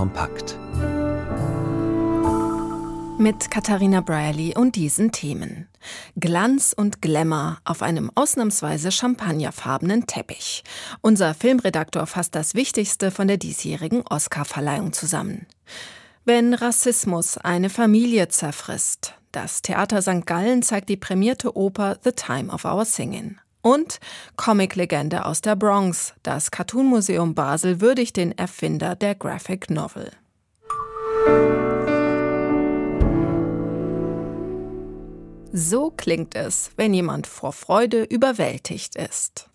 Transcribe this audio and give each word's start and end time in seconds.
kompakt. 0.00 0.58
Mit 3.18 3.50
Katharina 3.50 4.00
Briley 4.00 4.54
und 4.56 4.74
diesen 4.74 5.12
Themen. 5.12 5.68
Glanz 6.16 6.72
und 6.74 7.02
Glamour 7.02 7.58
auf 7.66 7.82
einem 7.82 8.10
ausnahmsweise 8.14 8.92
champagnerfarbenen 8.92 10.06
Teppich. 10.06 10.64
Unser 11.02 11.34
Filmredaktor 11.34 12.06
fasst 12.06 12.34
das 12.34 12.54
Wichtigste 12.54 13.10
von 13.10 13.28
der 13.28 13.36
diesjährigen 13.36 14.02
Oscarverleihung 14.08 14.94
zusammen. 14.94 15.46
Wenn 16.24 16.54
Rassismus 16.54 17.36
eine 17.36 17.68
Familie 17.68 18.28
zerfrisst. 18.28 19.12
Das 19.32 19.60
Theater 19.60 20.00
St. 20.00 20.24
Gallen 20.24 20.62
zeigt 20.62 20.88
die 20.88 20.96
prämierte 20.96 21.54
Oper 21.58 21.98
The 22.04 22.12
Time 22.12 22.50
of 22.50 22.64
Our 22.64 22.86
Singing. 22.86 23.36
Und 23.62 24.00
Comic-Legende 24.36 25.26
aus 25.26 25.42
der 25.42 25.54
Bronx. 25.54 26.14
Das 26.22 26.50
Cartoon-Museum 26.50 27.34
Basel 27.34 27.80
würdigt 27.80 28.16
den 28.16 28.36
Erfinder 28.36 28.96
der 28.96 29.14
Graphic 29.14 29.68
Novel. 29.68 30.10
So 35.52 35.90
klingt 35.90 36.36
es, 36.36 36.70
wenn 36.76 36.94
jemand 36.94 37.26
vor 37.26 37.52
Freude 37.52 38.04
überwältigt 38.04 38.96
ist. 38.96 39.48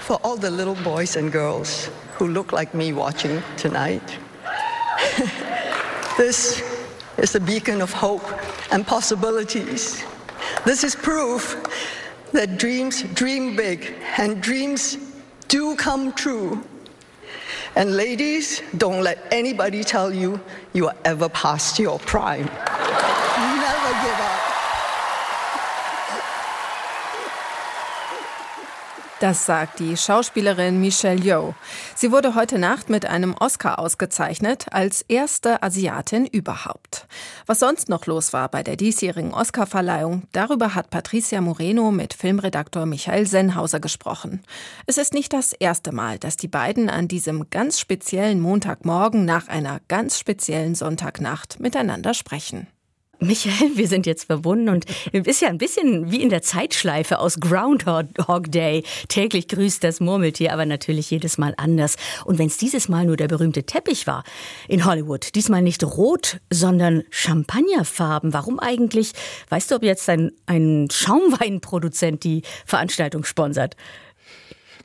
For 0.00 0.24
all 0.24 0.38
the 0.40 0.48
little 0.48 0.76
boys 0.84 1.16
and 1.16 1.32
girls 1.32 1.90
who 2.18 2.26
look 2.26 2.52
like 2.52 2.72
me 2.72 2.94
watching 2.94 3.42
tonight, 3.60 4.02
this 6.16 6.62
is 7.16 7.34
a 7.34 7.40
beacon 7.40 7.82
of 7.82 7.92
hope 7.92 8.24
and 8.70 8.86
possibilities. 8.86 10.04
This 10.64 10.84
is 10.84 10.94
proof 10.94 11.56
that 12.32 12.58
dreams 12.58 13.02
dream 13.14 13.56
big 13.56 13.94
and 14.18 14.42
dreams 14.42 14.98
do 15.48 15.76
come 15.76 16.12
true. 16.12 16.62
And 17.76 17.96
ladies, 17.96 18.62
don't 18.78 19.02
let 19.02 19.18
anybody 19.30 19.84
tell 19.84 20.12
you 20.12 20.40
you 20.72 20.88
are 20.88 20.96
ever 21.04 21.28
past 21.28 21.78
your 21.78 21.98
prime. 22.00 22.40
You 22.40 22.46
never 23.66 23.90
give 24.02 24.20
up. 24.20 24.25
Das 29.18 29.46
sagt 29.46 29.78
die 29.78 29.96
Schauspielerin 29.96 30.78
Michelle 30.78 31.18
Yeoh. 31.18 31.54
Sie 31.94 32.12
wurde 32.12 32.34
heute 32.34 32.58
Nacht 32.58 32.90
mit 32.90 33.06
einem 33.06 33.34
Oscar 33.34 33.78
ausgezeichnet 33.78 34.66
als 34.72 35.00
erste 35.08 35.62
Asiatin 35.62 36.26
überhaupt. 36.26 37.08
Was 37.46 37.60
sonst 37.60 37.88
noch 37.88 38.04
los 38.04 38.34
war 38.34 38.50
bei 38.50 38.62
der 38.62 38.76
diesjährigen 38.76 39.32
Oscarverleihung, 39.32 40.24
darüber 40.32 40.74
hat 40.74 40.90
Patricia 40.90 41.40
Moreno 41.40 41.92
mit 41.92 42.12
Filmredaktor 42.12 42.84
Michael 42.84 43.26
Sennhauser 43.26 43.80
gesprochen. 43.80 44.42
Es 44.84 44.98
ist 44.98 45.14
nicht 45.14 45.32
das 45.32 45.54
erste 45.54 45.92
Mal, 45.92 46.18
dass 46.18 46.36
die 46.36 46.48
beiden 46.48 46.90
an 46.90 47.08
diesem 47.08 47.48
ganz 47.48 47.80
speziellen 47.80 48.38
Montagmorgen 48.38 49.24
nach 49.24 49.48
einer 49.48 49.80
ganz 49.88 50.18
speziellen 50.18 50.74
Sonntagnacht 50.74 51.58
miteinander 51.58 52.12
sprechen. 52.12 52.66
Michael, 53.18 53.76
wir 53.76 53.88
sind 53.88 54.06
jetzt 54.06 54.24
verbunden 54.24 54.68
und 54.68 54.84
ist 55.12 55.40
ja 55.40 55.48
ein 55.48 55.58
bisschen 55.58 56.10
wie 56.10 56.22
in 56.22 56.28
der 56.28 56.42
Zeitschleife 56.42 57.18
aus 57.18 57.40
Groundhog 57.40 58.50
Day. 58.50 58.84
Täglich 59.08 59.48
grüßt 59.48 59.82
das 59.82 60.00
Murmeltier, 60.00 60.52
aber 60.52 60.66
natürlich 60.66 61.10
jedes 61.10 61.38
Mal 61.38 61.54
anders. 61.56 61.96
Und 62.24 62.38
wenn 62.38 62.48
es 62.48 62.58
dieses 62.58 62.88
Mal 62.88 63.06
nur 63.06 63.16
der 63.16 63.28
berühmte 63.28 63.64
Teppich 63.64 64.06
war 64.06 64.24
in 64.68 64.84
Hollywood, 64.84 65.34
diesmal 65.34 65.62
nicht 65.62 65.82
rot, 65.82 66.40
sondern 66.50 67.04
Champagnerfarben. 67.10 68.32
Warum 68.32 68.60
eigentlich? 68.60 69.12
Weißt 69.48 69.70
du, 69.70 69.76
ob 69.76 69.82
jetzt 69.82 70.08
ein, 70.08 70.32
ein 70.46 70.88
Schaumweinproduzent 70.90 72.22
die 72.22 72.42
Veranstaltung 72.66 73.24
sponsert? 73.24 73.76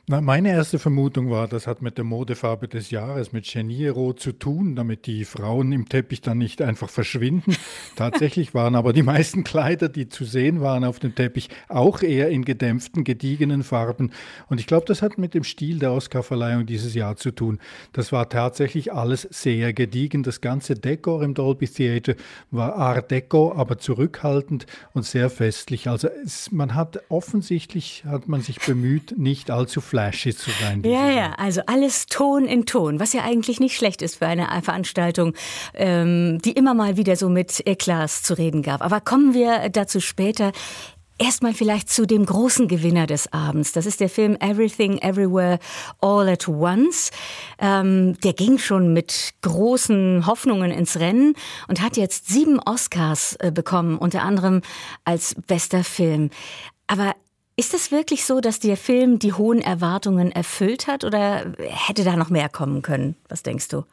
Na, 0.08 0.20
meine 0.20 0.48
erste 0.48 0.80
Vermutung 0.80 1.30
war, 1.30 1.46
das 1.46 1.68
hat 1.68 1.80
mit 1.80 1.96
der 1.96 2.02
Modefarbe 2.04 2.66
des 2.66 2.90
Jahres, 2.90 3.32
mit 3.32 3.46
Genierrot 3.46 4.18
zu 4.18 4.32
tun, 4.32 4.74
damit 4.74 5.06
die 5.06 5.24
Frauen 5.24 5.70
im 5.70 5.88
Teppich 5.88 6.20
dann 6.20 6.38
nicht 6.38 6.60
einfach 6.60 6.90
verschwinden. 6.90 7.54
Tatsächlich 7.94 8.52
waren 8.52 8.74
aber 8.74 8.92
die 8.92 9.04
meisten 9.04 9.44
Kleider, 9.44 9.88
die 9.88 10.08
zu 10.08 10.24
sehen 10.24 10.60
waren 10.60 10.82
auf 10.82 10.98
dem 10.98 11.14
Teppich, 11.14 11.50
auch 11.68 12.02
eher 12.02 12.30
in 12.30 12.44
gedämpften, 12.44 13.04
gediegenen 13.04 13.62
Farben. 13.62 14.10
Und 14.48 14.58
ich 14.58 14.66
glaube, 14.66 14.86
das 14.86 15.02
hat 15.02 15.18
mit 15.18 15.34
dem 15.34 15.44
Stil 15.44 15.78
der 15.78 15.92
Oscarverleihung 15.92 16.66
dieses 16.66 16.94
Jahr 16.94 17.14
zu 17.14 17.30
tun. 17.30 17.60
Das 17.92 18.10
war 18.10 18.28
tatsächlich 18.28 18.92
alles 18.92 19.22
sehr 19.30 19.72
gediegen. 19.72 20.24
Das 20.24 20.40
ganze 20.40 20.74
Dekor 20.74 21.22
im 21.22 21.34
Dolby 21.34 21.68
Theater 21.68 22.16
war 22.50 22.74
Art 22.74 23.12
Deco, 23.12 23.54
aber 23.54 23.78
zurückhaltend 23.78 24.66
und 24.94 25.04
sehr 25.04 25.30
festlich. 25.30 25.88
Also 25.88 26.08
es, 26.24 26.50
man 26.50 26.74
hat 26.74 27.04
offensichtlich, 27.08 28.04
hat 28.04 28.26
man 28.26 28.40
sich 28.40 28.58
bemüht, 28.58 29.16
nicht 29.16 29.52
allzu 29.52 29.80
flashy 29.92 30.34
zu 30.34 30.50
sein. 30.58 30.82
Ja, 30.84 31.10
ja, 31.10 31.32
also 31.36 31.60
alles 31.66 32.06
Ton 32.06 32.46
in 32.46 32.64
Ton, 32.64 32.98
was 32.98 33.12
ja 33.12 33.22
eigentlich 33.24 33.60
nicht 33.60 33.76
schlecht 33.76 34.00
ist 34.00 34.16
für 34.16 34.26
eine 34.26 34.48
Veranstaltung, 34.62 35.34
ähm, 35.74 36.40
die 36.42 36.52
immer 36.52 36.72
mal 36.72 36.96
wieder 36.96 37.14
so 37.14 37.28
mit 37.28 37.66
Eklas 37.66 38.22
zu 38.22 38.38
reden 38.38 38.62
gab. 38.62 38.80
Aber 38.80 39.02
kommen 39.02 39.34
wir 39.34 39.68
dazu 39.68 40.00
später. 40.00 40.52
Erstmal 41.18 41.52
vielleicht 41.52 41.90
zu 41.90 42.06
dem 42.06 42.24
großen 42.24 42.68
Gewinner 42.68 43.06
des 43.06 43.32
Abends. 43.34 43.72
Das 43.72 43.84
ist 43.84 44.00
der 44.00 44.08
Film 44.08 44.34
Everything 44.40 44.96
Everywhere 44.98 45.58
All 46.00 46.26
at 46.26 46.48
Once. 46.48 47.10
Ähm, 47.58 48.18
der 48.22 48.32
ging 48.32 48.56
schon 48.56 48.94
mit 48.94 49.34
großen 49.42 50.26
Hoffnungen 50.26 50.72
ins 50.72 50.98
Rennen 50.98 51.34
und 51.68 51.82
hat 51.82 51.98
jetzt 51.98 52.28
sieben 52.28 52.58
Oscars 52.58 53.36
äh, 53.40 53.52
bekommen, 53.52 53.98
unter 53.98 54.22
anderem 54.22 54.62
als 55.04 55.36
bester 55.46 55.84
Film. 55.84 56.30
Aber 56.86 57.14
ist 57.56 57.74
es 57.74 57.92
wirklich 57.92 58.24
so, 58.24 58.40
dass 58.40 58.60
der 58.60 58.76
Film 58.76 59.18
die 59.18 59.32
hohen 59.32 59.60
Erwartungen 59.60 60.32
erfüllt 60.32 60.86
hat 60.86 61.04
oder 61.04 61.52
hätte 61.58 62.04
da 62.04 62.16
noch 62.16 62.30
mehr 62.30 62.48
kommen 62.48 62.82
können? 62.82 63.16
Was 63.28 63.42
denkst 63.42 63.68
du? 63.68 63.84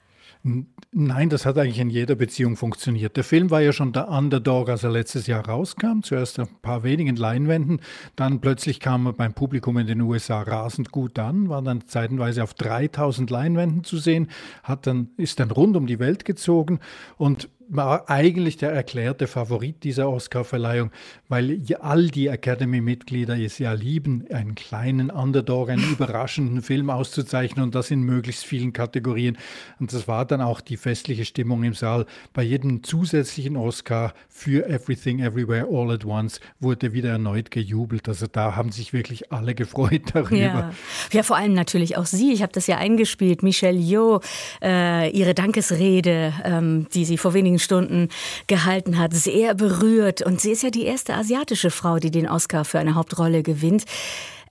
Nein, 0.91 1.29
das 1.29 1.45
hat 1.45 1.57
eigentlich 1.57 1.79
in 1.79 1.89
jeder 1.89 2.15
Beziehung 2.15 2.55
funktioniert. 2.55 3.17
Der 3.17 3.25
Film 3.25 3.51
war 3.51 3.59
ja 3.61 3.73
schon 3.73 3.91
der 3.91 4.07
Underdog, 4.07 4.69
als 4.69 4.83
er 4.85 4.89
letztes 4.89 5.27
Jahr 5.27 5.45
rauskam. 5.45 6.01
Zuerst 6.01 6.39
ein 6.39 6.47
paar 6.61 6.83
wenigen 6.83 7.17
Leinwänden, 7.17 7.81
dann 8.15 8.39
plötzlich 8.39 8.79
kam 8.79 9.05
er 9.05 9.13
beim 9.13 9.33
Publikum 9.33 9.77
in 9.77 9.87
den 9.87 9.99
USA 9.99 10.41
rasend 10.41 10.91
gut 10.91 11.19
an, 11.19 11.49
war 11.49 11.61
dann 11.61 11.85
zeitenweise 11.87 12.41
auf 12.41 12.53
3000 12.53 13.29
Leinwänden 13.29 13.83
zu 13.83 13.97
sehen, 13.97 14.29
hat 14.63 14.87
dann, 14.87 15.09
ist 15.17 15.41
dann 15.41 15.51
rund 15.51 15.75
um 15.75 15.87
die 15.87 15.99
Welt 15.99 16.23
gezogen 16.23 16.79
und 17.17 17.49
war 17.69 18.09
eigentlich 18.09 18.57
der 18.57 18.71
erklärte 18.71 19.27
Favorit 19.27 19.83
dieser 19.83 20.09
Oscarverleihung, 20.09 20.91
weil 21.27 21.61
all 21.79 22.07
die 22.07 22.27
Academy-Mitglieder 22.27 23.37
es 23.37 23.59
ja 23.59 23.73
lieben, 23.73 24.25
einen 24.31 24.55
kleinen 24.55 25.11
Underdog, 25.11 25.69
einen 25.69 25.83
überraschenden 25.91 26.63
Film 26.63 26.89
auszuzeichnen 26.89 27.63
und 27.63 27.75
das 27.75 27.91
in 27.91 28.01
möglichst 28.01 28.45
vielen 28.45 28.73
Kategorien. 28.73 29.37
Und 29.79 29.93
das 29.93 30.07
war 30.07 30.25
dann 30.25 30.41
auch 30.41 30.61
die 30.61 30.77
festliche 30.77 31.25
Stimmung 31.25 31.63
im 31.63 31.75
Saal. 31.75 32.07
Bei 32.33 32.41
jedem 32.41 32.83
zusätzlichen 32.83 33.55
Oscar 33.55 34.13
für 34.27 34.67
Everything 34.67 35.19
Everywhere 35.19 35.67
All 35.71 35.91
at 35.91 36.05
Once 36.05 36.39
wurde 36.59 36.93
wieder 36.93 37.09
erneut 37.09 37.51
gejubelt. 37.51 38.07
Also 38.07 38.25
da 38.25 38.55
haben 38.55 38.71
sich 38.71 38.93
wirklich 38.93 39.31
alle 39.31 39.53
gefreut 39.53 40.03
darüber. 40.13 40.37
Ja, 40.37 40.71
ja 41.11 41.23
vor 41.23 41.37
allem 41.37 41.53
natürlich 41.53 41.97
auch 41.97 42.07
Sie. 42.07 42.33
Ich 42.33 42.41
habe 42.41 42.51
das 42.51 42.65
ja 42.65 42.77
eingespielt. 42.77 43.43
Michelle 43.43 43.77
Yeoh, 43.77 44.21
äh, 44.63 45.11
Ihre 45.11 45.35
Dankesrede, 45.35 46.33
ähm, 46.43 46.87
die 46.93 47.05
Sie 47.05 47.17
vor 47.17 47.35
wenigen 47.35 47.58
Stunden 47.59 48.09
gehalten 48.47 48.97
hat, 48.97 49.13
sehr 49.13 49.53
berührt. 49.55 50.21
Und 50.21 50.41
sie 50.41 50.51
ist 50.51 50.63
ja 50.63 50.69
die 50.69 50.85
erste 50.85 51.13
asiatische 51.13 51.71
Frau, 51.71 51.97
die 51.99 52.11
den 52.11 52.27
Oscar 52.27 52.65
für 52.65 52.79
eine 52.79 52.95
Hauptrolle 52.95 53.43
gewinnt. 53.43 53.85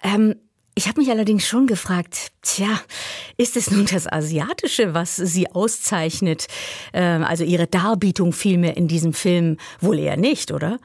Ähm, 0.02 0.34
ich 0.74 0.86
habe 0.86 1.00
mich 1.00 1.10
allerdings 1.10 1.44
schon 1.44 1.66
gefragt, 1.66 2.28
tja, 2.42 2.68
ist 3.36 3.56
es 3.56 3.72
nun 3.72 3.86
das 3.86 4.06
Asiatische, 4.06 4.94
was 4.94 5.16
sie 5.16 5.50
auszeichnet? 5.50 6.46
Ähm, 6.92 7.24
also 7.24 7.42
ihre 7.42 7.66
Darbietung 7.66 8.32
vielmehr 8.32 8.76
in 8.76 8.86
diesem 8.86 9.12
Film 9.12 9.56
wohl 9.80 9.98
eher 9.98 10.16
nicht, 10.16 10.52
oder? 10.52 10.78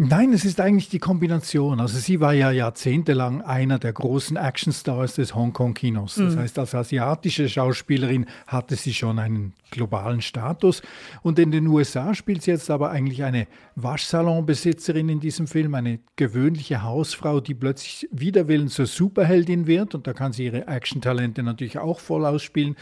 Nein, 0.00 0.32
es 0.32 0.44
ist 0.44 0.60
eigentlich 0.60 0.88
die 0.88 1.00
Kombination. 1.00 1.80
Also 1.80 1.98
sie 1.98 2.20
war 2.20 2.32
ja 2.32 2.52
jahrzehntelang 2.52 3.42
einer 3.42 3.80
der 3.80 3.92
großen 3.92 4.36
Actionstars 4.36 5.16
des 5.16 5.34
Hongkong-Kinos. 5.34 6.14
Das 6.14 6.36
mhm. 6.36 6.38
heißt, 6.38 6.56
als 6.60 6.72
asiatische 6.72 7.48
Schauspielerin 7.48 8.26
hatte 8.46 8.76
sie 8.76 8.94
schon 8.94 9.18
einen 9.18 9.54
globalen 9.72 10.20
Status. 10.20 10.82
Und 11.22 11.40
in 11.40 11.50
den 11.50 11.66
USA 11.66 12.14
spielt 12.14 12.42
sie 12.42 12.52
jetzt 12.52 12.70
aber 12.70 12.92
eigentlich 12.92 13.24
eine 13.24 13.48
Waschsalonbesitzerin 13.74 15.08
in 15.08 15.18
diesem 15.18 15.48
Film, 15.48 15.74
eine 15.74 15.98
gewöhnliche 16.14 16.84
Hausfrau, 16.84 17.40
die 17.40 17.54
plötzlich 17.54 18.08
wider 18.12 18.46
Willen 18.46 18.68
zur 18.68 18.86
Superheldin 18.86 19.66
wird. 19.66 19.96
Und 19.96 20.06
da 20.06 20.12
kann 20.12 20.32
sie 20.32 20.44
ihre 20.44 20.68
Action-Talente 20.68 21.42
natürlich 21.42 21.80
auch 21.80 21.98
voll 21.98 22.24
ausspielen. 22.24 22.76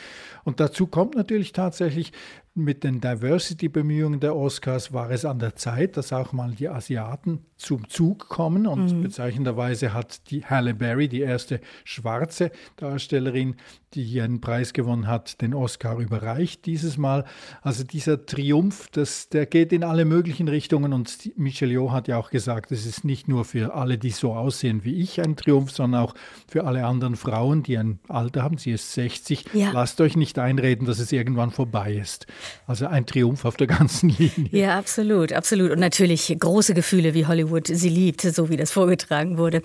Und 0.45 0.61
dazu 0.61 0.87
kommt 0.87 1.15
natürlich 1.15 1.53
tatsächlich, 1.53 2.13
mit 2.57 2.85
den 2.85 3.01
Diversity-Bemühungen 3.01 4.21
der 4.21 4.35
Oscars 4.35 4.93
war 4.93 5.11
es 5.11 5.25
an 5.25 5.39
der 5.39 5.57
Zeit, 5.57 5.97
dass 5.97 6.13
auch 6.13 6.33
mal 6.33 6.53
die 6.53 6.69
Asiaten 6.69 7.45
zum 7.57 7.89
Zug 7.89 8.29
kommen. 8.29 8.67
Und 8.67 8.93
mhm. 8.93 9.03
bezeichnenderweise 9.03 9.93
hat 9.93 10.31
die 10.31 10.45
Halle 10.45 10.75
Berry, 10.75 11.09
die 11.09 11.21
erste 11.21 11.61
schwarze 11.85 12.51
Darstellerin, 12.77 13.57
die 13.95 14.21
einen 14.21 14.41
Preis 14.41 14.75
gewonnen 14.75 15.07
hat, 15.07 15.41
den 15.41 15.55
Oscar 15.55 15.99
überreicht 15.99 16.67
dieses 16.67 16.99
Mal. 16.99 17.25
Also 17.63 17.83
dieser 17.83 18.27
Triumph, 18.27 18.89
das, 18.93 19.31
der 19.31 19.47
geht 19.47 19.73
in 19.73 19.85
alle 19.85 20.05
möglichen 20.05 20.49
Richtungen. 20.49 20.93
Und 20.93 21.31
Michel 21.37 21.71
Yeoh 21.71 21.93
hat 21.93 22.07
ja 22.07 22.19
auch 22.19 22.31
gesagt, 22.31 22.73
es 22.73 22.85
ist 22.85 23.05
nicht 23.05 23.27
nur 23.27 23.45
für 23.47 23.75
alle, 23.75 23.97
die 23.97 24.11
so 24.11 24.35
aussehen 24.35 24.85
wie 24.85 25.01
ich, 25.01 25.21
ein 25.21 25.37
Triumph, 25.37 25.71
sondern 25.71 26.03
auch 26.03 26.15
für 26.47 26.65
alle 26.65 26.85
anderen 26.85 27.17
Frauen, 27.17 27.63
die 27.63 27.79
ein 27.79 27.99
Alter 28.09 28.43
haben. 28.43 28.59
Sie 28.59 28.73
ist 28.73 28.93
60. 28.93 29.47
Ja. 29.55 29.71
Lasst 29.73 30.01
euch 30.01 30.17
nicht 30.17 30.39
einreden, 30.39 30.87
dass 30.87 30.99
es 30.99 31.11
irgendwann 31.11 31.51
vorbei 31.51 31.95
ist. 31.95 32.27
Also 32.67 32.87
ein 32.87 33.07
Triumph 33.07 33.47
auf 33.47 33.57
der 33.57 33.67
ganzen 33.67 34.11
Linie. 34.19 34.51
Ja, 34.51 34.79
absolut, 34.79 35.33
absolut. 35.33 35.71
Und 35.71 35.81
natürlich 35.81 36.37
große 36.39 36.75
Gefühle, 36.75 37.15
wie 37.15 37.27
Hollywood 37.27 37.46
sie 37.65 37.89
liebt, 37.89 38.23
so 38.23 38.49
wie 38.49 38.57
das 38.57 38.73
vorgetragen 38.73 39.39
wurde. 39.39 39.63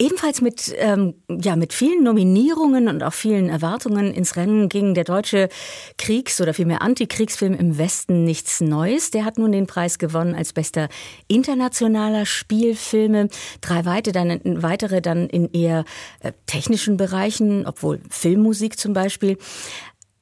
Ebenfalls 0.00 0.40
mit, 0.40 0.72
ähm, 0.78 1.14
ja, 1.28 1.56
mit 1.56 1.72
vielen 1.72 2.04
Nominierungen 2.04 2.86
und 2.86 3.02
auch 3.02 3.12
vielen 3.12 3.48
Erwartungen 3.48 4.14
ins 4.14 4.36
Rennen 4.36 4.68
ging 4.68 4.94
der 4.94 5.02
deutsche 5.02 5.48
Kriegs- 5.96 6.40
oder 6.40 6.54
vielmehr 6.54 6.82
Antikriegsfilm 6.82 7.54
im 7.54 7.78
Westen 7.78 8.22
nichts 8.22 8.60
Neues. 8.60 9.10
Der 9.10 9.24
hat 9.24 9.38
nun 9.38 9.50
den 9.50 9.66
Preis 9.66 9.98
gewonnen 9.98 10.36
als 10.36 10.52
bester 10.52 10.88
internationaler 11.26 12.26
Spielfilme. 12.26 13.28
Drei 13.60 13.84
weitere 13.86 14.12
dann, 14.12 14.62
weitere 14.62 15.00
dann 15.02 15.26
in 15.26 15.50
eher 15.52 15.84
äh, 16.20 16.30
technischen 16.46 16.96
Bereichen, 16.96 17.66
obwohl 17.66 18.00
Filmmusik 18.08 18.78
zum 18.78 18.92
Beispiel. 18.92 19.36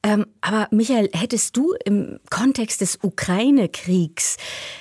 Ähm, 0.07 0.25
aber 0.39 0.69
Michael, 0.71 1.09
hättest 1.11 1.57
du 1.57 1.73
im 1.83 2.19
Kontext 2.29 2.79
des 2.79 2.97
Ukraine-Kriegs, 3.01 4.37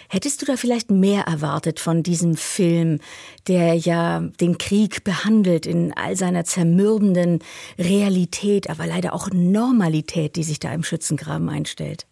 hättest 0.08 0.40
du 0.40 0.46
da 0.46 0.56
vielleicht 0.56 0.92
mehr 0.92 1.22
erwartet 1.22 1.80
von 1.80 2.04
diesem 2.04 2.36
Film, 2.36 3.00
der 3.48 3.74
ja 3.74 4.20
den 4.40 4.56
Krieg 4.56 5.02
behandelt 5.02 5.66
in 5.66 5.92
all 5.94 6.14
seiner 6.14 6.44
zermürbenden 6.44 7.40
Realität, 7.76 8.70
aber 8.70 8.86
leider 8.86 9.14
auch 9.14 9.28
Normalität, 9.32 10.36
die 10.36 10.44
sich 10.44 10.60
da 10.60 10.72
im 10.72 10.84
Schützengraben 10.84 11.48
einstellt? 11.48 12.06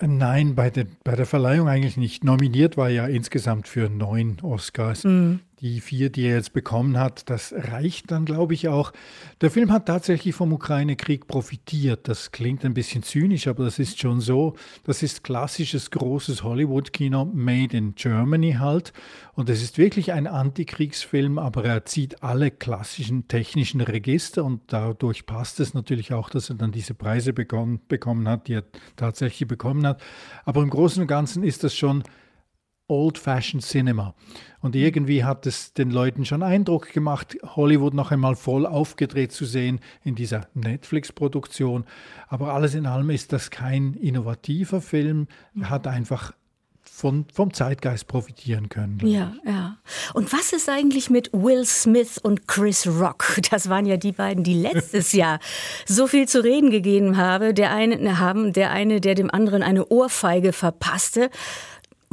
Nein, 0.00 0.54
bei 0.54 0.70
der, 0.70 0.86
bei 1.02 1.16
der 1.16 1.26
Verleihung 1.26 1.68
eigentlich 1.68 1.96
nicht. 1.96 2.22
Nominiert 2.22 2.76
war 2.76 2.90
ja 2.90 3.06
insgesamt 3.06 3.66
für 3.66 3.90
neun 3.90 4.38
Oscars. 4.40 5.02
Mhm 5.02 5.40
die 5.64 5.80
vier, 5.80 6.10
die 6.10 6.26
er 6.26 6.36
jetzt 6.36 6.52
bekommen 6.52 6.98
hat, 6.98 7.30
das 7.30 7.54
reicht 7.56 8.10
dann, 8.10 8.26
glaube 8.26 8.52
ich, 8.52 8.68
auch. 8.68 8.92
Der 9.40 9.50
Film 9.50 9.72
hat 9.72 9.86
tatsächlich 9.86 10.34
vom 10.34 10.52
Ukraine-Krieg 10.52 11.26
profitiert. 11.26 12.06
Das 12.06 12.32
klingt 12.32 12.66
ein 12.66 12.74
bisschen 12.74 13.02
zynisch, 13.02 13.48
aber 13.48 13.64
das 13.64 13.78
ist 13.78 13.98
schon 13.98 14.20
so. 14.20 14.56
Das 14.84 15.02
ist 15.02 15.24
klassisches 15.24 15.90
großes 15.90 16.42
Hollywood-Kino, 16.42 17.24
made 17.32 17.74
in 17.74 17.94
Germany 17.94 18.56
halt. 18.58 18.92
Und 19.32 19.48
es 19.48 19.62
ist 19.62 19.78
wirklich 19.78 20.12
ein 20.12 20.26
Antikriegsfilm, 20.26 21.38
aber 21.38 21.64
er 21.64 21.86
zieht 21.86 22.22
alle 22.22 22.50
klassischen 22.50 23.26
technischen 23.26 23.80
Register 23.80 24.44
und 24.44 24.60
dadurch 24.66 25.24
passt 25.24 25.60
es 25.60 25.72
natürlich 25.72 26.12
auch, 26.12 26.28
dass 26.28 26.50
er 26.50 26.56
dann 26.56 26.72
diese 26.72 26.92
Preise 26.92 27.32
bekommen, 27.32 27.80
bekommen 27.88 28.28
hat, 28.28 28.48
die 28.48 28.56
er 28.56 28.64
tatsächlich 28.96 29.48
bekommen 29.48 29.86
hat. 29.86 30.02
Aber 30.44 30.62
im 30.62 30.68
Großen 30.68 31.00
und 31.00 31.08
Ganzen 31.08 31.42
ist 31.42 31.64
das 31.64 31.74
schon 31.74 32.04
Old-Fashioned 32.88 33.64
Cinema. 33.64 34.14
Und 34.60 34.76
irgendwie 34.76 35.24
hat 35.24 35.46
es 35.46 35.72
den 35.72 35.90
Leuten 35.90 36.24
schon 36.24 36.42
Eindruck 36.42 36.92
gemacht, 36.92 37.36
Hollywood 37.56 37.94
noch 37.94 38.10
einmal 38.10 38.36
voll 38.36 38.66
aufgedreht 38.66 39.32
zu 39.32 39.44
sehen 39.44 39.80
in 40.02 40.14
dieser 40.14 40.48
Netflix-Produktion. 40.54 41.84
Aber 42.28 42.54
alles 42.54 42.74
in 42.74 42.86
allem 42.86 43.10
ist 43.10 43.32
das 43.32 43.50
kein 43.50 43.94
innovativer 43.94 44.80
Film, 44.80 45.28
er 45.54 45.70
hat 45.70 45.86
einfach 45.86 46.32
von, 46.94 47.24
vom 47.32 47.52
Zeitgeist 47.52 48.06
profitieren 48.06 48.68
können. 48.68 49.00
Ja, 49.04 49.32
ja. 49.44 49.78
Und 50.12 50.32
was 50.32 50.52
ist 50.52 50.68
eigentlich 50.68 51.10
mit 51.10 51.32
Will 51.32 51.64
Smith 51.64 52.18
und 52.18 52.46
Chris 52.46 52.86
Rock? 52.86 53.38
Das 53.50 53.68
waren 53.68 53.86
ja 53.86 53.96
die 53.96 54.12
beiden, 54.12 54.44
die 54.44 54.54
letztes 54.54 55.12
Jahr 55.14 55.40
so 55.86 56.06
viel 56.06 56.28
zu 56.28 56.44
reden 56.44 56.70
gegeben 56.70 57.16
haben. 57.16 57.54
Der 57.54 57.72
eine, 57.72 58.18
haben, 58.18 58.52
der 58.52 58.70
eine, 58.70 59.00
der 59.00 59.14
dem 59.14 59.30
anderen 59.30 59.62
eine 59.62 59.86
Ohrfeige 59.86 60.52
verpasste. 60.52 61.30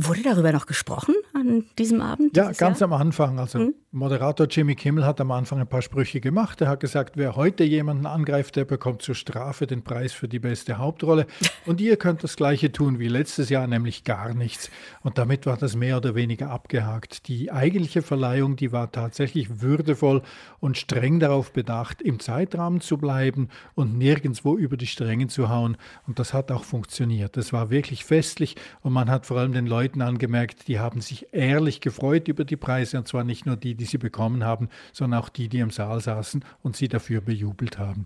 Wurde 0.03 0.23
darüber 0.23 0.51
noch 0.51 0.65
gesprochen 0.65 1.13
an 1.33 1.65
diesem 1.77 2.01
Abend? 2.01 2.35
Ja, 2.35 2.51
ganz 2.53 2.79
Jahr? 2.79 2.91
am 2.91 2.93
Anfang. 2.93 3.39
Also 3.39 3.59
hm? 3.59 3.75
Moderator 3.91 4.47
Jimmy 4.47 4.73
Kimmel 4.75 5.05
hat 5.05 5.21
am 5.21 5.31
Anfang 5.31 5.59
ein 5.59 5.67
paar 5.67 5.81
Sprüche 5.81 6.21
gemacht. 6.21 6.59
Er 6.61 6.69
hat 6.69 6.79
gesagt, 6.79 7.17
wer 7.17 7.35
heute 7.35 7.63
jemanden 7.63 8.05
angreift, 8.05 8.55
der 8.55 8.65
bekommt 8.65 9.01
zur 9.01 9.15
Strafe 9.15 9.67
den 9.67 9.83
Preis 9.83 10.13
für 10.13 10.27
die 10.27 10.39
beste 10.39 10.77
Hauptrolle. 10.77 11.27
Und 11.65 11.81
ihr 11.81 11.97
könnt 11.97 12.23
das 12.23 12.35
gleiche 12.35 12.71
tun 12.71 12.99
wie 12.99 13.09
letztes 13.09 13.49
Jahr, 13.49 13.67
nämlich 13.67 14.03
gar 14.03 14.33
nichts. 14.33 14.71
Und 15.01 15.17
damit 15.17 15.45
war 15.45 15.57
das 15.57 15.75
mehr 15.75 15.97
oder 15.97 16.15
weniger 16.15 16.49
abgehakt. 16.49 17.27
Die 17.27 17.51
eigentliche 17.51 18.01
Verleihung, 18.01 18.55
die 18.55 18.71
war 18.71 18.91
tatsächlich 18.91 19.61
würdevoll 19.61 20.21
und 20.59 20.77
streng 20.77 21.19
darauf 21.19 21.51
bedacht, 21.51 22.01
im 22.01 22.19
Zeitrahmen 22.19 22.79
zu 22.79 22.97
bleiben 22.97 23.49
und 23.75 23.97
nirgendwo 23.97 24.57
über 24.57 24.77
die 24.77 24.87
Stränge 24.87 25.27
zu 25.27 25.49
hauen. 25.49 25.75
Und 26.07 26.17
das 26.17 26.33
hat 26.33 26.51
auch 26.51 26.63
funktioniert. 26.63 27.35
Das 27.35 27.51
war 27.51 27.69
wirklich 27.69 28.05
festlich 28.05 28.55
und 28.81 28.93
man 28.93 29.09
hat 29.11 29.25
vor 29.25 29.37
allem 29.37 29.51
den 29.51 29.67
Leuten 29.67 29.90
angemerkt, 29.99 30.67
die 30.67 30.77
haben 30.77 31.01
sich 31.01 31.33
ehrlich 31.33 31.81
gefreut 31.81 32.27
über 32.27 32.45
die 32.45 32.55
Preise 32.55 32.99
und 32.99 33.07
zwar 33.07 33.23
nicht 33.23 33.47
nur 33.47 33.55
die, 33.55 33.73
die 33.73 33.85
sie 33.85 33.97
bekommen 33.97 34.43
haben, 34.43 34.69
sondern 34.93 35.19
auch 35.19 35.29
die, 35.29 35.49
die 35.49 35.57
im 35.57 35.71
Saal 35.71 36.01
saßen 36.01 36.45
und 36.61 36.77
sie 36.77 36.87
dafür 36.87 37.21
bejubelt 37.21 37.79
haben. 37.79 38.05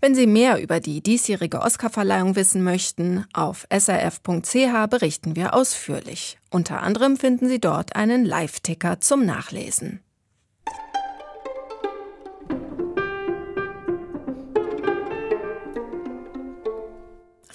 Wenn 0.00 0.16
Sie 0.16 0.26
mehr 0.26 0.60
über 0.60 0.80
die 0.80 1.00
diesjährige 1.00 1.60
Oscarverleihung 1.60 2.34
wissen 2.34 2.64
möchten, 2.64 3.24
auf 3.32 3.68
srf.ch 3.70 4.90
berichten 4.90 5.36
wir 5.36 5.54
ausführlich. 5.54 6.38
Unter 6.50 6.82
anderem 6.82 7.16
finden 7.16 7.48
Sie 7.48 7.60
dort 7.60 7.94
einen 7.94 8.24
Live-Ticker 8.24 8.98
zum 8.98 9.24
Nachlesen. 9.24 10.00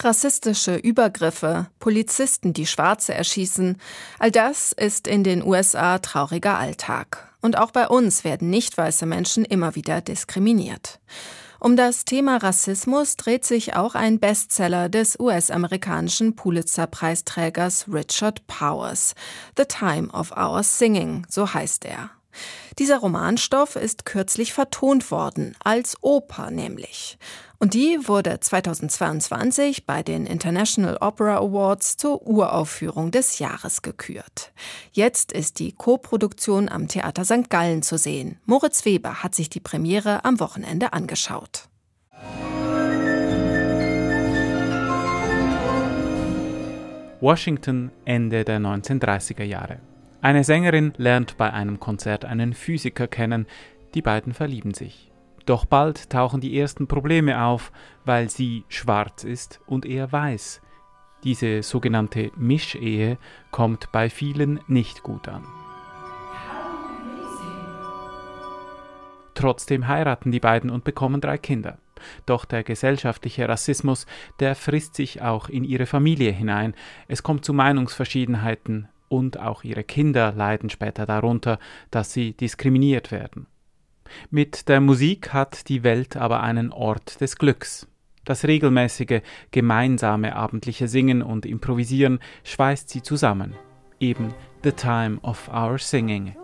Rassistische 0.00 0.76
Übergriffe, 0.76 1.66
Polizisten, 1.80 2.52
die 2.52 2.66
Schwarze 2.66 3.14
erschießen, 3.14 3.78
all 4.18 4.30
das 4.30 4.72
ist 4.72 5.08
in 5.08 5.24
den 5.24 5.44
USA 5.44 5.98
trauriger 5.98 6.56
Alltag. 6.56 7.32
Und 7.40 7.58
auch 7.58 7.72
bei 7.72 7.88
uns 7.88 8.22
werden 8.22 8.48
nicht 8.50 8.78
weiße 8.78 9.06
Menschen 9.06 9.44
immer 9.44 9.74
wieder 9.74 10.00
diskriminiert. 10.00 11.00
Um 11.60 11.76
das 11.76 12.04
Thema 12.04 12.36
Rassismus 12.36 13.16
dreht 13.16 13.44
sich 13.44 13.74
auch 13.74 13.96
ein 13.96 14.20
Bestseller 14.20 14.88
des 14.88 15.18
US-amerikanischen 15.18 16.36
Pulitzer-Preisträgers 16.36 17.86
Richard 17.92 18.46
Powers, 18.46 19.16
The 19.56 19.64
Time 19.64 20.10
of 20.12 20.30
Our 20.36 20.62
Singing, 20.62 21.26
so 21.28 21.52
heißt 21.52 21.84
er. 21.84 22.10
Dieser 22.78 22.98
Romanstoff 22.98 23.76
ist 23.76 24.04
kürzlich 24.04 24.52
vertont 24.52 25.10
worden, 25.10 25.56
als 25.62 25.96
Oper 26.00 26.50
nämlich. 26.50 27.18
Und 27.58 27.74
die 27.74 27.98
wurde 28.06 28.38
2022 28.38 29.84
bei 29.84 30.04
den 30.04 30.26
International 30.26 30.96
Opera 31.00 31.38
Awards 31.38 31.96
zur 31.96 32.24
Uraufführung 32.24 33.10
des 33.10 33.40
Jahres 33.40 33.82
gekürt. 33.82 34.52
Jetzt 34.92 35.32
ist 35.32 35.58
die 35.58 35.72
Co-Produktion 35.72 36.68
am 36.68 36.86
Theater 36.86 37.24
St. 37.24 37.50
Gallen 37.50 37.82
zu 37.82 37.98
sehen. 37.98 38.38
Moritz 38.46 38.84
Weber 38.84 39.24
hat 39.24 39.34
sich 39.34 39.50
die 39.50 39.60
Premiere 39.60 40.24
am 40.24 40.38
Wochenende 40.38 40.92
angeschaut. 40.92 41.68
Washington 47.20 47.90
Ende 48.04 48.44
der 48.44 48.60
1930er 48.60 49.42
Jahre. 49.42 49.80
Eine 50.20 50.42
Sängerin 50.42 50.94
lernt 50.96 51.36
bei 51.36 51.52
einem 51.52 51.78
Konzert 51.78 52.24
einen 52.24 52.52
Physiker 52.52 53.06
kennen, 53.06 53.46
die 53.94 54.02
beiden 54.02 54.34
verlieben 54.34 54.74
sich. 54.74 55.12
Doch 55.46 55.64
bald 55.64 56.10
tauchen 56.10 56.40
die 56.40 56.58
ersten 56.58 56.88
Probleme 56.88 57.40
auf, 57.44 57.70
weil 58.04 58.28
sie 58.28 58.64
schwarz 58.68 59.22
ist 59.22 59.60
und 59.66 59.86
er 59.86 60.10
weiß. 60.10 60.60
Diese 61.22 61.62
sogenannte 61.62 62.32
Mischehe 62.36 63.16
kommt 63.52 63.92
bei 63.92 64.10
vielen 64.10 64.58
nicht 64.66 65.04
gut 65.04 65.28
an. 65.28 65.44
Trotzdem 69.34 69.86
heiraten 69.86 70.32
die 70.32 70.40
beiden 70.40 70.68
und 70.68 70.82
bekommen 70.82 71.20
drei 71.20 71.38
Kinder. 71.38 71.78
Doch 72.26 72.44
der 72.44 72.64
gesellschaftliche 72.64 73.48
Rassismus, 73.48 74.04
der 74.40 74.56
frisst 74.56 74.96
sich 74.96 75.22
auch 75.22 75.48
in 75.48 75.62
ihre 75.62 75.86
Familie 75.86 76.32
hinein. 76.32 76.74
Es 77.06 77.22
kommt 77.22 77.44
zu 77.44 77.52
Meinungsverschiedenheiten 77.52 78.88
und 79.08 79.38
auch 79.38 79.64
ihre 79.64 79.84
Kinder 79.84 80.32
leiden 80.32 80.70
später 80.70 81.06
darunter, 81.06 81.58
dass 81.90 82.12
sie 82.12 82.32
diskriminiert 82.34 83.10
werden. 83.10 83.46
Mit 84.30 84.68
der 84.68 84.80
Musik 84.80 85.32
hat 85.32 85.68
die 85.68 85.82
Welt 85.82 86.16
aber 86.16 86.42
einen 86.42 86.72
Ort 86.72 87.20
des 87.20 87.36
Glücks. 87.36 87.86
Das 88.24 88.44
regelmäßige, 88.44 89.22
gemeinsame 89.50 90.36
abendliche 90.36 90.88
Singen 90.88 91.22
und 91.22 91.46
Improvisieren 91.46 92.18
schweißt 92.44 92.88
sie 92.88 93.02
zusammen. 93.02 93.54
Eben 94.00 94.34
The 94.62 94.72
Time 94.72 95.18
of 95.22 95.48
Our 95.48 95.78
Singing. 95.78 96.34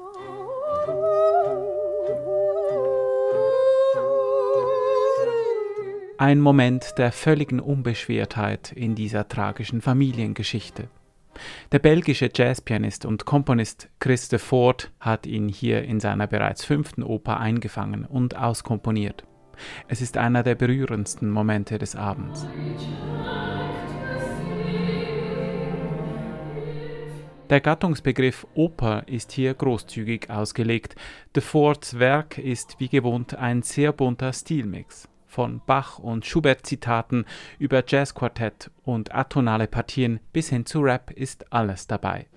Ein 6.16 6.40
Moment 6.40 6.94
der 6.96 7.12
völligen 7.12 7.60
Unbeschwertheit 7.60 8.72
in 8.72 8.94
dieser 8.94 9.28
tragischen 9.28 9.82
Familiengeschichte. 9.82 10.88
Der 11.72 11.78
belgische 11.78 12.30
Jazzpianist 12.34 13.04
und 13.04 13.24
Komponist 13.24 13.88
Chris 14.00 14.28
de 14.28 14.38
Ford 14.38 14.90
hat 15.00 15.26
ihn 15.26 15.48
hier 15.48 15.82
in 15.84 16.00
seiner 16.00 16.26
bereits 16.26 16.64
fünften 16.64 17.02
Oper 17.02 17.38
eingefangen 17.38 18.04
und 18.04 18.36
auskomponiert. 18.36 19.24
Es 19.88 20.00
ist 20.00 20.16
einer 20.16 20.42
der 20.42 20.54
berührendsten 20.54 21.30
Momente 21.30 21.78
des 21.78 21.96
Abends. 21.96 22.46
Der 27.50 27.60
Gattungsbegriff 27.60 28.46
Oper 28.54 29.04
ist 29.06 29.30
hier 29.30 29.52
großzügig 29.54 30.30
ausgelegt. 30.30 30.96
De 31.36 31.42
Fords 31.42 31.98
Werk 31.98 32.38
ist 32.38 32.80
wie 32.80 32.88
gewohnt 32.88 33.34
ein 33.36 33.62
sehr 33.62 33.92
bunter 33.92 34.32
Stilmix. 34.32 35.08
Von 35.34 35.60
Bach- 35.66 35.98
und 35.98 36.24
Schubert-Zitaten 36.24 37.24
über 37.58 37.82
Jazzquartett 37.84 38.70
und 38.84 39.12
atonale 39.12 39.66
Partien 39.66 40.20
bis 40.32 40.50
hin 40.50 40.64
zu 40.64 40.78
Rap 40.78 41.10
ist 41.10 41.52
alles 41.52 41.88
dabei. 41.88 42.28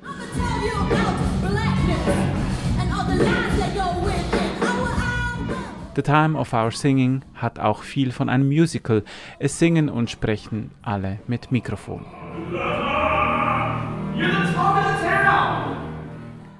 The 5.95 6.01
Time 6.01 6.35
of 6.39 6.53
Our 6.53 6.71
Singing 6.71 7.21
hat 7.35 7.59
auch 7.59 7.83
viel 7.83 8.11
von 8.11 8.29
einem 8.29 8.47
Musical. 8.47 9.03
Es 9.37 9.59
singen 9.59 9.89
und 9.89 10.09
sprechen 10.09 10.71
alle 10.81 11.19
mit 11.27 11.51
Mikrofon. 11.51 12.03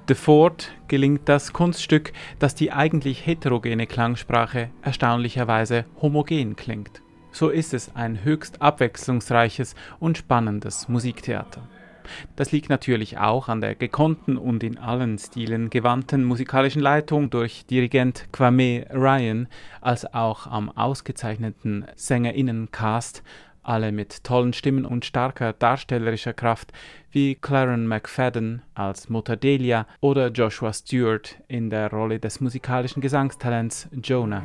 De 0.08 0.16
Ford 0.16 0.72
gelingt 0.88 1.28
das 1.28 1.52
Kunststück, 1.52 2.14
dass 2.38 2.54
die 2.54 2.72
eigentlich 2.72 3.26
heterogene 3.26 3.86
Klangsprache 3.86 4.70
erstaunlicherweise 4.80 5.84
homogen 6.00 6.56
klingt. 6.56 7.02
So 7.30 7.50
ist 7.50 7.74
es 7.74 7.94
ein 7.94 8.24
höchst 8.24 8.62
abwechslungsreiches 8.62 9.74
und 10.00 10.16
spannendes 10.16 10.88
Musiktheater. 10.88 11.68
Das 12.36 12.52
liegt 12.52 12.70
natürlich 12.70 13.18
auch 13.18 13.48
an 13.48 13.60
der 13.60 13.74
gekonnten 13.74 14.38
und 14.38 14.62
in 14.62 14.78
allen 14.78 15.18
Stilen 15.18 15.68
gewandten 15.68 16.24
musikalischen 16.24 16.80
Leitung 16.80 17.28
durch 17.28 17.66
Dirigent 17.66 18.28
Kwame 18.32 18.86
Ryan, 18.90 19.46
als 19.82 20.14
auch 20.14 20.46
am 20.46 20.70
ausgezeichneten 20.70 21.84
Sängerinnencast 21.96 23.22
alle 23.68 23.92
mit 23.92 24.24
tollen 24.24 24.52
Stimmen 24.52 24.84
und 24.84 25.04
starker 25.04 25.52
darstellerischer 25.52 26.32
Kraft, 26.32 26.72
wie 27.10 27.34
Claren 27.34 27.86
McFadden 27.86 28.62
als 28.74 29.08
Mutter 29.08 29.36
Delia 29.36 29.86
oder 30.00 30.28
Joshua 30.28 30.72
Stewart 30.72 31.36
in 31.48 31.70
der 31.70 31.90
Rolle 31.90 32.18
des 32.18 32.40
musikalischen 32.40 33.02
Gesangstalents 33.02 33.88
Jonah. 33.92 34.44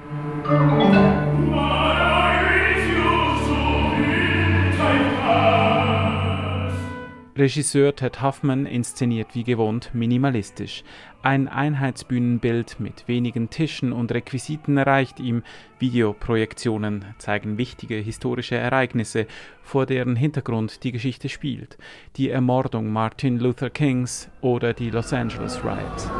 Regisseur 7.35 7.95
Ted 7.95 8.21
Huffman 8.21 8.67
inszeniert 8.67 9.33
wie 9.33 9.43
gewohnt 9.43 9.89
minimalistisch. 9.93 10.83
Ein 11.23 11.47
Einheitsbühnenbild 11.47 12.79
mit 12.79 13.07
wenigen 13.07 13.49
Tischen 13.49 13.91
und 13.91 14.11
Requisiten 14.11 14.77
reicht 14.77 15.19
ihm. 15.19 15.41
Videoprojektionen 15.79 17.05
zeigen 17.17 17.57
wichtige 17.57 17.95
historische 17.95 18.55
Ereignisse, 18.55 19.25
vor 19.63 19.87
deren 19.87 20.15
Hintergrund 20.15 20.83
die 20.83 20.91
Geschichte 20.91 21.27
spielt. 21.27 21.77
Die 22.17 22.29
Ermordung 22.29 22.91
Martin 22.91 23.39
Luther 23.39 23.71
Kings 23.71 24.29
oder 24.41 24.73
die 24.73 24.91
Los 24.91 25.11
Angeles 25.11 25.63
Riots. 25.63 26.11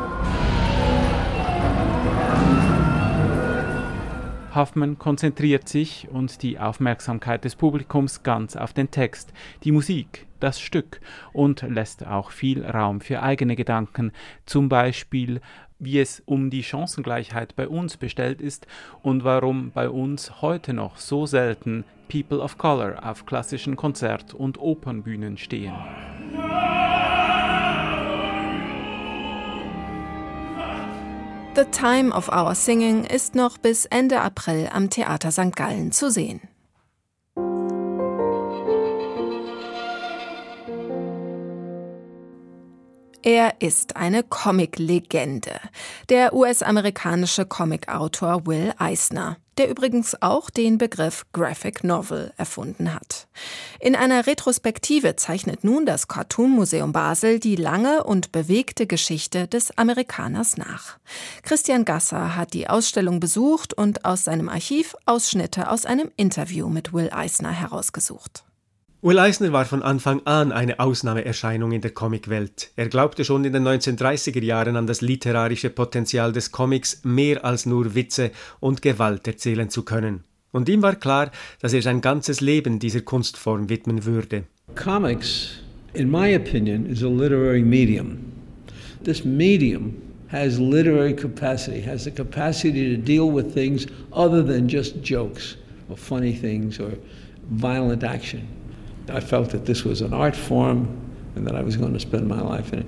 Hoffman 4.56 5.00
konzentriert 5.00 5.68
sich 5.68 6.08
und 6.12 6.44
die 6.44 6.60
Aufmerksamkeit 6.60 7.44
des 7.44 7.56
Publikums 7.56 8.24
ganz 8.24 8.56
auf 8.56 8.74
den 8.74 8.92
Text, 8.92 9.34
die 9.64 9.72
Musik, 9.72 10.28
das 10.40 10.60
Stück 10.60 11.02
und 11.32 11.62
lässt 11.62 12.06
auch 12.06 12.32
viel 12.32 12.66
Raum 12.66 13.02
für 13.02 13.24
eigene 13.24 13.56
Gedanken, 13.56 14.12
zum 14.46 14.70
Beispiel 14.70 15.42
wie 15.80 16.00
es 16.00 16.22
um 16.26 16.50
die 16.50 16.64
Chancengleichheit 16.64 17.56
bei 17.56 17.68
uns 17.68 17.98
bestellt 17.98 18.42
ist 18.42 18.68
und 19.02 19.24
warum 19.24 19.72
bei 19.72 19.90
uns 19.90 20.42
heute 20.42 20.74
noch 20.74 20.98
so 20.98 21.26
selten 21.26 21.84
People 22.08 22.40
of 22.40 22.58
Color 22.58 23.06
auf 23.06 23.26
klassischen 23.26 23.76
Konzert- 23.76 24.34
und 24.34 24.58
Opernbühnen 24.60 25.38
stehen. 25.38 25.74
The 31.56 31.66
Time 31.66 32.12
of 32.12 32.30
Our 32.30 32.56
Singing 32.56 33.04
ist 33.04 33.36
noch 33.36 33.60
bis 33.60 33.86
Ende 33.86 34.22
April 34.22 34.68
am 34.74 34.90
Theater 34.90 35.32
St. 35.32 35.56
Gallen 35.56 35.92
zu 35.92 36.10
sehen. 36.10 36.42
Er 43.24 43.62
ist 43.62 43.96
eine 43.96 44.22
Comic-Legende. 44.24 45.60
Der 46.10 46.34
US-amerikanische 46.34 47.46
Comicautor 47.46 48.46
Will 48.46 48.74
Eisner 48.77 49.38
der 49.58 49.70
übrigens 49.70 50.20
auch 50.22 50.50
den 50.50 50.77
Begriff 50.77 51.25
Graphic 51.34 51.84
Novel 51.84 52.34
erfunden 52.38 52.94
hat. 52.94 53.27
In 53.80 53.96
einer 53.96 54.25
Retrospektive 54.25 55.15
zeichnet 55.15 55.63
nun 55.63 55.86
das 55.86 56.08
Cartoon 56.08 56.51
Museum 56.51 56.92
Basel 56.92 57.39
die 57.39 57.56
lange 57.56 58.03
und 58.03 58.32
bewegte 58.32 58.88
Geschichte 58.88 59.48
des 59.48 59.77
Amerikaners 59.77 60.58
nach. 60.58 60.98
Christian 61.44 61.86
Gasser 61.86 62.36
hat 62.36 62.53
die 62.53 62.70
Ausstellung 62.70 63.20
besucht 63.20 63.74
und 63.74 64.06
aus 64.06 64.25
seinem 64.25 64.50
Archiv 64.50 64.96
Ausschnitte 65.06 65.70
aus 65.70 65.86
einem 65.86 66.12
Interview 66.15 66.70
mit 66.70 66.94
Will 66.94 67.10
Eisner 67.12 67.51
herausgesucht. 67.51 68.44
Will 69.06 69.20
Eisner 69.20 69.52
war 69.52 69.66
von 69.66 69.84
Anfang 69.84 70.22
an 70.24 70.54
eine 70.54 70.80
Ausnahmeerscheinung 70.80 71.74
in 71.74 71.82
der 71.82 71.92
Comicwelt. 71.92 72.72
Er 72.78 72.88
glaubte 72.88 73.26
schon 73.26 73.44
in 73.44 73.52
den 73.52 73.68
1930er 73.68 74.42
Jahren 74.42 74.78
an 74.78 74.88
das 74.88 75.02
literarische 75.02 75.70
Potenzial 75.70 76.32
des 76.32 76.54
Comics, 76.54 77.02
mehr 77.04 77.44
als 77.44 77.66
nur 77.66 77.96
Witze 77.96 78.32
und 78.62 78.82
Gewalt 78.82 79.28
erzählen 79.28 79.70
zu 79.70 79.84
können. 79.84 80.24
Und 80.54 80.70
ihm 80.70 80.82
war 80.82 80.96
klar, 80.96 81.32
dass 81.60 81.74
er 81.74 81.82
sein 81.82 82.00
ganzes 82.00 82.40
Leben 82.40 82.80
dieser 82.80 83.02
Kunstform 83.02 83.68
widmen 83.68 84.06
würde. 84.06 84.46
Comics, 84.76 85.58
in 85.94 86.10
my 86.10 86.34
opinion, 86.34 86.86
is 86.86 87.04
a 87.04 87.10
literary 87.10 87.62
medium. 87.62 88.20
This 89.04 89.26
medium 89.26 89.96
has 90.30 90.58
literary 90.60 91.14
capacity, 91.14 91.82
has 91.86 92.06
the 92.06 92.12
capacity 92.12 92.96
to 92.96 93.02
deal 93.02 93.30
with 93.30 93.54
things 93.54 93.86
other 94.14 94.42
than 94.42 94.70
just 94.70 95.04
jokes 95.04 95.58
or 95.90 95.98
funny 95.98 96.32
things 96.32 96.80
or 96.80 96.94
violent 97.50 98.06
action. 98.06 98.48
I 99.10 99.22
felt 99.22 99.52
that 99.52 99.66
this 99.66 99.86
was 99.86 100.02
an 100.02 100.14
art 100.14 100.36
form 100.36 100.88
and 101.36 101.48
that 101.48 101.56
I 101.56 101.64
was 101.64 101.78
going 101.78 101.94
to 101.94 102.00
spend 102.00 102.28
my 102.28 102.40
life 102.40 102.74
in 102.74 102.80
it. 102.80 102.88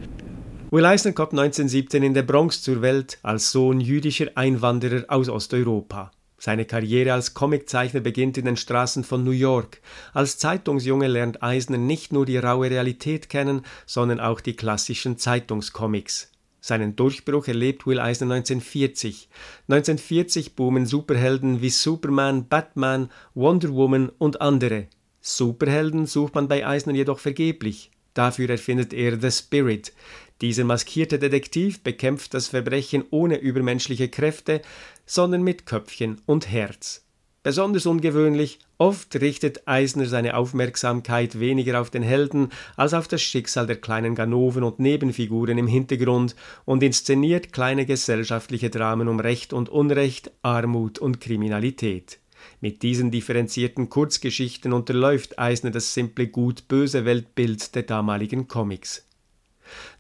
Will 0.72 0.86
Eisner 0.86 1.14
kommt 1.14 1.34
1917 1.34 2.04
in 2.04 2.14
der 2.14 2.24
Bronx 2.24 2.62
zur 2.62 2.82
Welt 2.82 3.18
als 3.24 3.52
Sohn 3.52 3.80
jüdischer 3.80 4.28
Einwanderer 4.36 5.06
aus 5.08 5.30
Osteuropa. 5.30 6.12
Seine 6.38 6.66
Karriere 6.66 7.14
als 7.14 7.34
Comiczeichner 7.34 8.02
beginnt 8.02 8.38
in 8.38 8.46
den 8.46 8.58
Straßen 8.58 9.04
von 9.04 9.24
New 9.24 9.32
York. 9.32 9.82
Als 10.14 10.38
Zeitungsjunge 10.38 11.08
lernt 11.08 11.42
Eisner 11.42 11.78
nicht 11.78 12.12
nur 12.12 12.26
die 12.26 12.38
raue 12.38 12.70
Realität 12.70 13.30
kennen, 13.30 13.62
sondern 13.86 14.20
auch 14.20 14.42
die 14.42 14.56
klassischen 14.56 15.18
Zeitungscomics. 15.18 16.32
Seinen 16.60 16.96
Durchbruch 16.96 17.48
erlebt 17.48 17.86
Will 17.88 18.00
Eisner 18.00 18.34
1940. 18.34 19.30
1940 19.70 20.56
boomen 20.56 20.86
Superhelden 20.86 21.62
wie 21.62 21.70
Superman, 21.70 22.48
Batman, 22.48 23.10
Wonder 23.34 23.72
Woman 23.72 24.10
und 24.18 24.42
andere. 24.42 24.88
Superhelden 25.28 26.06
sucht 26.06 26.36
man 26.36 26.48
bei 26.48 26.68
Eisner 26.68 26.94
jedoch 26.94 27.18
vergeblich. 27.18 27.90
Dafür 28.14 28.48
erfindet 28.48 28.94
er 28.94 29.20
The 29.20 29.32
Spirit. 29.32 29.92
Dieser 30.42 30.66
maskierte 30.66 31.18
Detektiv 31.18 31.82
bekämpft 31.82 32.36
das 32.36 32.50
Verbrechen 32.50 33.04
ohne 33.10 33.38
übermenschliche 33.38 34.08
Kräfte, 34.08 34.62
sondern 35.08 35.42
mit 35.42 35.66
Köpfchen 35.66 36.22
und 36.28 36.52
Herz. 36.52 37.04
Besonders 37.42 37.88
ungewöhnlich, 37.88 38.60
oft 38.78 39.16
richtet 39.16 39.68
Eisner 39.68 40.06
seine 40.06 40.38
Aufmerksamkeit 40.38 41.40
weniger 41.40 41.82
auf 41.82 41.90
den 41.90 42.04
Helden 42.04 42.50
als 42.76 42.94
auf 42.94 43.08
das 43.08 43.24
Schicksal 43.24 43.66
der 43.66 43.78
kleinen 43.78 44.14
Ganoven 44.14 44.64
und 44.64 44.80
Nebenfiguren 44.80 45.58
im 45.58 45.68
Hintergrund 45.68 46.36
und 46.66 46.84
inszeniert 46.84 47.52
kleine 47.52 47.88
gesellschaftliche 47.88 48.70
Dramen 48.70 49.08
um 49.08 49.20
Recht 49.20 49.54
und 49.54 49.70
Unrecht, 49.70 50.32
Armut 50.44 51.00
und 51.00 51.20
Kriminalität. 51.20 52.20
Mit 52.62 52.84
diesen 52.84 53.12
differenzierten 53.12 53.90
Kurzgeschichten 53.90 54.74
unterläuft 54.74 55.38
Eisner 55.40 55.72
das 55.72 55.94
simple 55.94 56.28
gut-böse 56.28 57.06
Weltbild 57.06 57.76
der 57.76 57.84
damaligen 57.84 58.48
Comics. 58.48 59.06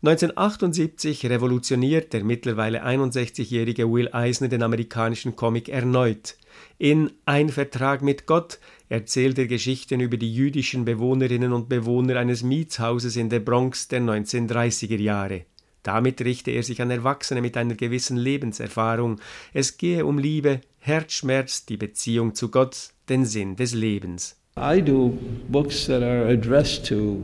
1978 0.03 1.25
revolutioniert 1.25 2.13
der 2.13 2.23
mittlerweile 2.23 2.85
61-jährige 2.85 3.91
Will 3.91 4.09
Eisner 4.11 4.47
den 4.47 4.63
amerikanischen 4.63 5.35
Comic 5.35 5.69
erneut. 5.69 6.37
In 6.77 7.11
Ein 7.25 7.49
Vertrag 7.49 8.01
mit 8.01 8.27
Gott 8.27 8.59
erzählt 8.89 9.37
er 9.39 9.47
Geschichten 9.47 9.99
über 9.99 10.17
die 10.17 10.33
jüdischen 10.33 10.85
Bewohnerinnen 10.85 11.51
und 11.51 11.69
Bewohner 11.69 12.17
eines 12.17 12.43
Mietshauses 12.43 13.15
in 13.15 13.29
der 13.29 13.39
Bronx 13.39 13.87
der 13.87 14.01
1930er 14.01 14.97
Jahre. 14.97 15.45
Damit 15.85 16.19
richte 16.21 16.49
er 16.49 16.63
sich 16.63 16.81
an 16.81 16.89
Erwachsene 16.89 17.41
mit 17.41 17.55
einer 17.57 17.75
gewissen 17.75 18.17
Lebenserfahrung. 18.17 19.21
Es 19.53 19.77
gehe 19.77 20.03
um 20.07 20.17
Liebe, 20.17 20.61
Herzschmerz, 20.79 21.67
die 21.67 21.77
Beziehung 21.77 22.33
zu 22.33 22.49
Gott, 22.49 22.89
den 23.07 23.23
Sinn 23.23 23.55
des 23.55 23.75
Lebens. 23.75 24.35
I 24.57 24.81
do 24.81 25.15
books 25.47 25.85
that 25.85 26.01
are 26.01 26.27
addressed 26.27 26.87
to 26.87 27.23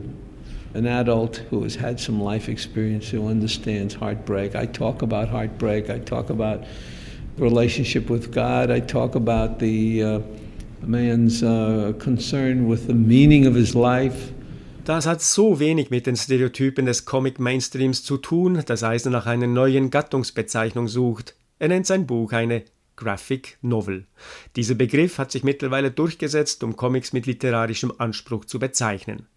an 0.74 0.86
adult 0.86 1.42
who 1.50 1.64
has 1.64 1.74
had 1.74 1.98
some 1.98 2.22
life 2.22 2.48
experience 2.48 3.12
who 3.12 3.26
understands 3.26 3.96
heartbreak. 3.96 4.54
I 4.54 4.66
talk 4.66 5.02
about 5.02 5.28
heartbreak. 5.28 5.90
I 5.90 5.98
talk 5.98 6.30
about 6.30 6.60
relationship 7.38 8.08
with 8.08 8.32
God. 8.32 8.70
I 8.70 8.78
talk 8.78 9.16
about 9.16 9.58
the 9.58 10.02
uh, 10.04 10.20
man's 10.82 11.42
uh, 11.42 11.94
concern 11.98 12.68
with 12.68 12.86
the 12.86 12.94
meaning 12.94 13.44
of 13.46 13.56
his 13.56 13.74
life. 13.74 14.30
Das 14.84 15.06
hat 15.06 15.22
so 15.22 15.60
wenig 15.60 15.90
mit 15.90 16.08
den 16.08 16.16
Stereotypen 16.16 16.86
des 16.86 17.04
Comic-Mainstreams 17.04 18.02
zu 18.02 18.16
tun, 18.16 18.64
dass 18.66 18.82
Eisner 18.82 19.12
nach 19.12 19.26
einer 19.26 19.46
neuen 19.46 19.90
Gattungsbezeichnung 19.90 20.88
sucht. 20.88 21.36
Er 21.60 21.68
nennt 21.68 21.86
sein 21.86 22.04
Buch 22.04 22.32
eine 22.32 22.64
Graphic 22.96 23.58
Novel. 23.62 24.06
Dieser 24.56 24.74
Begriff 24.74 25.18
hat 25.18 25.30
sich 25.30 25.44
mittlerweile 25.44 25.92
durchgesetzt, 25.92 26.64
um 26.64 26.74
Comics 26.74 27.12
mit 27.12 27.26
literarischem 27.26 27.92
Anspruch 27.98 28.44
zu 28.44 28.58
bezeichnen. 28.58 29.28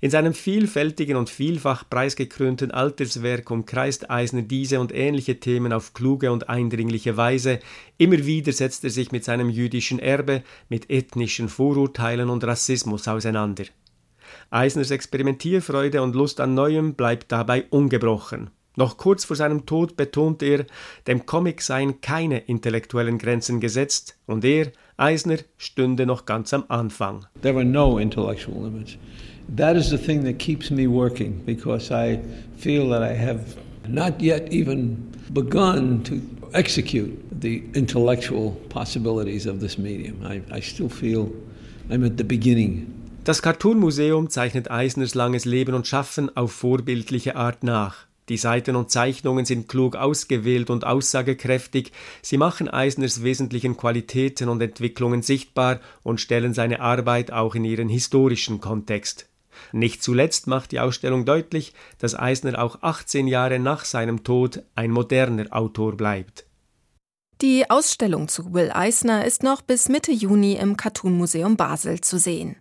In 0.00 0.12
seinem 0.12 0.32
vielfältigen 0.32 1.16
und 1.16 1.28
vielfach 1.28 1.90
preisgekrönten 1.90 2.70
Alterswerk 2.70 3.50
umkreist 3.50 4.10
Eisner 4.10 4.42
diese 4.42 4.78
und 4.78 4.94
ähnliche 4.94 5.40
Themen 5.40 5.72
auf 5.72 5.94
kluge 5.94 6.30
und 6.30 6.48
eindringliche 6.48 7.16
Weise. 7.16 7.58
Immer 7.98 8.24
wieder 8.26 8.52
setzt 8.52 8.84
er 8.84 8.90
sich 8.90 9.10
mit 9.10 9.24
seinem 9.24 9.50
jüdischen 9.50 9.98
Erbe, 9.98 10.44
mit 10.68 10.88
ethnischen 10.88 11.48
Vorurteilen 11.48 12.30
und 12.30 12.44
Rassismus 12.44 13.08
auseinander. 13.08 13.64
Eisners 14.50 14.90
Experimentierfreude 14.90 16.02
und 16.02 16.14
Lust 16.14 16.40
an 16.40 16.54
Neuem 16.54 16.94
bleibt 16.94 17.32
dabei 17.32 17.64
ungebrochen. 17.70 18.50
Noch 18.76 18.96
kurz 18.96 19.24
vor 19.24 19.36
seinem 19.36 19.66
Tod 19.66 19.96
betont 19.96 20.42
er, 20.42 20.66
dem 21.06 21.26
Comic 21.26 21.62
seien 21.62 22.00
keine 22.00 22.38
intellektuellen 22.38 23.18
Grenzen 23.18 23.60
gesetzt 23.60 24.16
und 24.26 24.44
er, 24.44 24.72
Eisner, 24.96 25.38
stünde 25.56 26.06
noch 26.06 26.26
ganz 26.26 26.52
am 26.52 26.64
Anfang. 26.68 27.26
There 27.42 27.54
were 27.54 27.64
no 27.64 27.98
intellectual 27.98 28.64
limits. 28.64 28.98
that 29.48 29.76
is 29.76 29.90
the 29.90 29.98
thing 29.98 30.24
that 30.24 30.38
keeps 30.38 30.70
me 30.70 30.86
working 30.86 31.42
because 31.44 31.90
I 31.90 32.16
feel 32.56 32.88
that 32.90 33.02
I 33.02 33.12
have 33.12 33.56
not 33.86 34.20
yet 34.20 34.52
even 34.52 35.12
begun 35.32 36.02
to 36.04 36.22
execute 36.54 37.40
the 37.40 37.64
intellectual 37.74 38.52
possibilities 38.68 39.46
of 39.46 39.60
this 39.60 39.76
medium. 39.76 40.24
I, 40.24 40.42
I 40.50 40.60
still 40.60 40.88
feel 40.88 41.32
I'm 41.90 42.04
at 42.04 42.16
the 42.16 42.24
beginning. 42.24 43.03
Das 43.24 43.40
Cartoon 43.40 43.78
Museum 43.78 44.28
zeichnet 44.28 44.70
Eisners 44.70 45.14
langes 45.14 45.46
Leben 45.46 45.74
und 45.74 45.86
Schaffen 45.86 46.36
auf 46.36 46.52
vorbildliche 46.52 47.36
Art 47.36 47.64
nach. 47.64 48.04
Die 48.28 48.36
Seiten 48.36 48.76
und 48.76 48.90
Zeichnungen 48.90 49.46
sind 49.46 49.66
klug 49.66 49.96
ausgewählt 49.96 50.68
und 50.68 50.84
aussagekräftig, 50.84 51.92
sie 52.20 52.36
machen 52.36 52.68
Eisners 52.68 53.22
wesentlichen 53.22 53.78
Qualitäten 53.78 54.50
und 54.50 54.60
Entwicklungen 54.60 55.22
sichtbar 55.22 55.80
und 56.02 56.20
stellen 56.20 56.52
seine 56.52 56.80
Arbeit 56.80 57.32
auch 57.32 57.54
in 57.54 57.64
ihren 57.64 57.88
historischen 57.88 58.60
Kontext. 58.60 59.26
Nicht 59.72 60.02
zuletzt 60.02 60.46
macht 60.46 60.72
die 60.72 60.80
Ausstellung 60.80 61.24
deutlich, 61.24 61.72
dass 61.98 62.14
Eisner 62.14 62.62
auch 62.62 62.82
18 62.82 63.26
Jahre 63.26 63.58
nach 63.58 63.86
seinem 63.86 64.22
Tod 64.22 64.62
ein 64.74 64.90
moderner 64.90 65.46
Autor 65.48 65.96
bleibt. 65.96 66.44
Die 67.40 67.68
Ausstellung 67.68 68.28
zu 68.28 68.54
Will 68.54 68.70
Eisner 68.72 69.24
ist 69.24 69.42
noch 69.42 69.60
bis 69.60 69.88
Mitte 69.88 70.12
Juni 70.12 70.54
im 70.54 70.76
Cartoon 70.76 71.16
Museum 71.18 71.56
Basel 71.56 72.00
zu 72.00 72.18
sehen. 72.18 72.56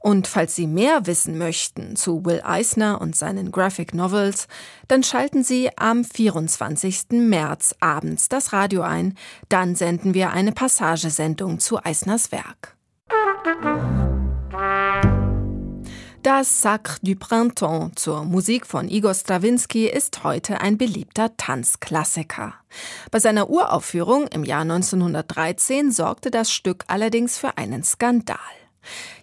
Und 0.00 0.26
falls 0.26 0.56
Sie 0.56 0.66
mehr 0.66 1.06
wissen 1.06 1.36
möchten 1.36 1.94
zu 1.94 2.24
Will 2.24 2.40
Eisner 2.42 3.00
und 3.00 3.14
seinen 3.14 3.52
Graphic 3.52 3.94
Novels, 3.94 4.48
dann 4.88 5.02
schalten 5.02 5.44
Sie 5.44 5.70
am 5.76 6.04
24. 6.04 7.10
März 7.10 7.74
abends 7.80 8.28
das 8.28 8.52
Radio 8.52 8.82
ein. 8.82 9.14
Dann 9.48 9.74
senden 9.74 10.14
wir 10.14 10.30
eine 10.30 10.52
Passagesendung 10.52 11.58
zu 11.58 11.82
Eisners 11.84 12.32
Werk. 12.32 12.76
Das 16.24 16.62
Sacre 16.62 16.96
du 17.02 17.16
Printemps 17.16 18.00
zur 18.02 18.24
Musik 18.24 18.66
von 18.66 18.88
Igor 18.88 19.12
Strawinski 19.12 19.86
ist 19.86 20.24
heute 20.24 20.62
ein 20.62 20.78
beliebter 20.78 21.36
Tanzklassiker. 21.36 22.54
Bei 23.10 23.18
seiner 23.18 23.50
Uraufführung 23.50 24.26
im 24.28 24.42
Jahr 24.42 24.62
1913 24.62 25.92
sorgte 25.92 26.30
das 26.30 26.50
Stück 26.50 26.84
allerdings 26.86 27.36
für 27.36 27.58
einen 27.58 27.84
Skandal. 27.84 28.38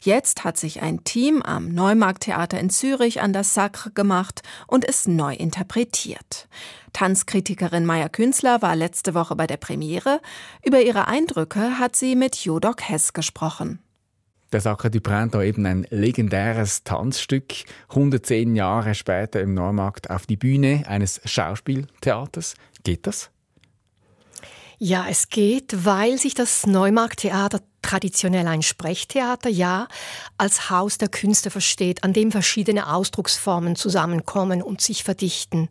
Jetzt 0.01 0.43
hat 0.43 0.57
sich 0.57 0.83
ein 0.83 1.03
Team 1.03 1.41
am 1.41 1.69
Neumarkttheater 1.69 2.59
in 2.59 2.69
Zürich 2.69 3.19
an 3.19 3.33
das 3.33 3.55
Sacre 3.55 3.89
gemacht 3.89 4.43
und 4.67 4.87
es 4.87 5.07
neu 5.07 5.33
interpretiert. 5.33 6.47
Tanzkritikerin 6.93 7.83
Maya 7.83 8.09
Künzler 8.09 8.61
war 8.61 8.75
letzte 8.75 9.15
Woche 9.15 9.35
bei 9.35 9.47
der 9.47 9.57
Premiere. 9.57 10.21
Über 10.63 10.83
ihre 10.83 11.07
Eindrücke 11.07 11.79
hat 11.79 11.95
sie 11.95 12.15
mit 12.15 12.35
Jodok 12.35 12.87
Hess 12.87 13.13
gesprochen 13.13 13.79
der 14.51 14.61
Sacre 14.61 14.91
du 14.91 14.99
Printemps 14.99 15.45
eben 15.45 15.65
ein 15.65 15.87
legendäres 15.89 16.83
Tanzstück, 16.83 17.53
110 17.89 18.55
Jahre 18.55 18.95
später 18.95 19.41
im 19.41 19.53
Neumarkt 19.53 20.09
auf 20.09 20.25
die 20.25 20.37
Bühne 20.37 20.83
eines 20.87 21.21
Schauspieltheaters. 21.25 22.55
Geht 22.83 23.07
das? 23.07 23.30
Ja, 24.83 25.05
es 25.07 25.29
geht, 25.29 25.85
weil 25.85 26.17
sich 26.17 26.33
das 26.33 26.65
Neumarkttheater 26.65 27.59
traditionell 27.83 28.47
ein 28.47 28.63
Sprechtheater, 28.63 29.47
ja, 29.47 29.87
als 30.39 30.71
Haus 30.71 30.97
der 30.97 31.07
Künste 31.07 31.51
versteht, 31.51 32.03
an 32.03 32.13
dem 32.13 32.31
verschiedene 32.31 32.91
Ausdrucksformen 32.91 33.75
zusammenkommen 33.75 34.63
und 34.63 34.81
sich 34.81 35.03
verdichten. 35.03 35.69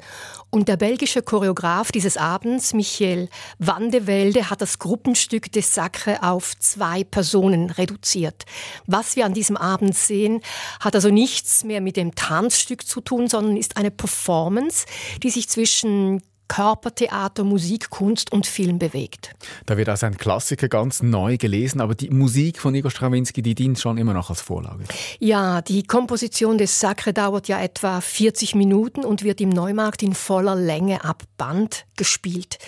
Und 0.50 0.68
der 0.68 0.76
belgische 0.76 1.22
Choreograf 1.22 1.90
dieses 1.90 2.16
Abends, 2.16 2.72
Michael 2.72 3.28
Wandewelde, 3.58 4.48
hat 4.48 4.60
das 4.60 4.78
Gruppenstück 4.78 5.50
des 5.50 5.74
Sacre 5.74 6.22
auf 6.22 6.56
zwei 6.60 7.02
Personen 7.02 7.70
reduziert. 7.70 8.44
Was 8.86 9.16
wir 9.16 9.26
an 9.26 9.34
diesem 9.34 9.56
Abend 9.56 9.96
sehen, 9.96 10.40
hat 10.78 10.94
also 10.94 11.10
nichts 11.10 11.64
mehr 11.64 11.80
mit 11.80 11.96
dem 11.96 12.14
Tanzstück 12.14 12.86
zu 12.86 13.00
tun, 13.00 13.28
sondern 13.28 13.56
ist 13.56 13.76
eine 13.76 13.90
Performance, 13.90 14.86
die 15.24 15.30
sich 15.30 15.48
zwischen 15.48 16.22
Körpertheater, 16.50 17.44
Musik, 17.44 17.90
Kunst 17.90 18.32
und 18.32 18.44
Film 18.44 18.80
bewegt. 18.80 19.36
Da 19.66 19.76
wird 19.76 19.88
also 19.88 20.06
ein 20.06 20.18
Klassiker 20.18 20.66
ganz 20.66 21.00
neu 21.00 21.36
gelesen, 21.36 21.80
aber 21.80 21.94
die 21.94 22.10
Musik 22.10 22.58
von 22.58 22.74
Igor 22.74 22.90
Strawinski, 22.90 23.40
die 23.40 23.54
dient 23.54 23.78
schon 23.78 23.98
immer 23.98 24.14
noch 24.14 24.30
als 24.30 24.40
Vorlage. 24.40 24.82
Ja, 25.20 25.62
die 25.62 25.84
Komposition 25.84 26.58
des 26.58 26.80
Sacre 26.80 27.12
dauert 27.12 27.46
ja 27.46 27.60
etwa 27.60 28.00
40 28.00 28.56
Minuten 28.56 29.04
und 29.04 29.22
wird 29.22 29.40
im 29.40 29.50
Neumarkt 29.50 30.02
in 30.02 30.12
voller 30.12 30.56
Länge 30.56 31.04
ab 31.04 31.22
Band 31.36 31.86
gespielt. 31.96 32.58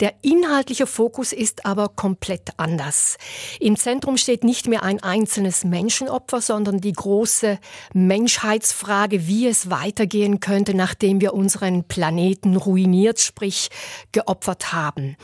Der 0.00 0.14
inhaltliche 0.22 0.88
Fokus 0.88 1.32
ist 1.32 1.64
aber 1.64 1.88
komplett 1.88 2.50
anders. 2.56 3.16
Im 3.60 3.76
Zentrum 3.76 4.16
steht 4.16 4.42
nicht 4.42 4.66
mehr 4.66 4.82
ein 4.82 5.00
einzelnes 5.02 5.62
Menschenopfer, 5.62 6.40
sondern 6.40 6.80
die 6.80 6.92
große 6.92 7.60
Menschheitsfrage, 7.94 9.28
wie 9.28 9.46
es 9.46 9.70
weitergehen 9.70 10.40
könnte, 10.40 10.74
nachdem 10.74 11.20
wir 11.20 11.32
unseren 11.34 11.84
Planeten 11.84 12.56
ruiniert 12.56 13.19
sprich 13.22 13.70
geopfert 14.12 14.72
haben. 14.72 15.16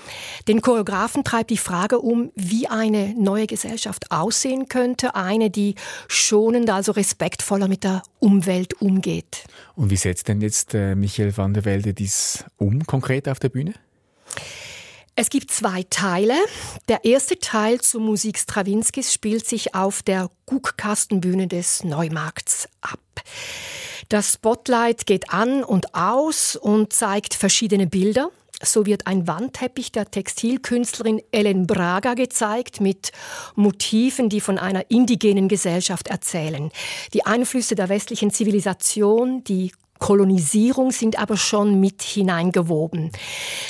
Den 0.48 0.60
Choreografen 0.60 1.24
treibt 1.24 1.50
die 1.50 1.56
Frage 1.56 1.98
um, 1.98 2.32
wie 2.34 2.68
eine 2.68 3.14
neue 3.18 3.46
Gesellschaft 3.46 4.10
aussehen 4.10 4.68
könnte, 4.68 5.14
eine, 5.14 5.50
die 5.50 5.74
schonender, 6.08 6.74
also 6.74 6.92
respektvoller 6.92 7.68
mit 7.68 7.84
der 7.84 8.02
Umwelt 8.18 8.74
umgeht. 8.80 9.44
Und 9.74 9.90
wie 9.90 9.96
setzt 9.96 10.28
denn 10.28 10.40
jetzt 10.40 10.74
äh, 10.74 10.94
Michael 10.94 11.36
van 11.36 11.54
der 11.54 11.64
Welde 11.64 11.94
dies 11.94 12.44
um 12.56 12.86
konkret 12.86 13.28
auf 13.28 13.38
der 13.38 13.48
Bühne? 13.48 13.74
Es 15.18 15.30
gibt 15.30 15.50
zwei 15.50 15.82
Teile. 15.88 16.34
Der 16.88 17.06
erste 17.06 17.38
Teil 17.38 17.80
zur 17.80 18.02
Musik 18.02 18.38
Strawinskys 18.38 19.14
spielt 19.14 19.46
sich 19.46 19.74
auf 19.74 20.02
der 20.02 20.30
Guckkastenbühne 20.44 21.48
des 21.48 21.84
Neumarkts 21.84 22.68
ab. 22.82 23.00
Das 24.10 24.34
Spotlight 24.34 25.06
geht 25.06 25.30
an 25.30 25.64
und 25.64 25.94
aus 25.94 26.54
und 26.54 26.92
zeigt 26.92 27.32
verschiedene 27.32 27.86
Bilder. 27.86 28.30
So 28.62 28.84
wird 28.84 29.06
ein 29.06 29.26
Wandteppich 29.26 29.90
der 29.90 30.10
Textilkünstlerin 30.10 31.22
Ellen 31.30 31.66
Braga 31.66 32.12
gezeigt 32.12 32.82
mit 32.82 33.10
Motiven, 33.54 34.28
die 34.28 34.42
von 34.42 34.58
einer 34.58 34.90
indigenen 34.90 35.48
Gesellschaft 35.48 36.08
erzählen. 36.08 36.70
Die 37.14 37.24
Einflüsse 37.24 37.74
der 37.74 37.88
westlichen 37.88 38.30
Zivilisation, 38.30 39.42
die 39.44 39.72
Kolonisierung 39.98 40.90
sind 40.90 41.18
aber 41.18 41.36
schon 41.36 41.80
mit 41.80 42.02
hineingewoben. 42.02 43.10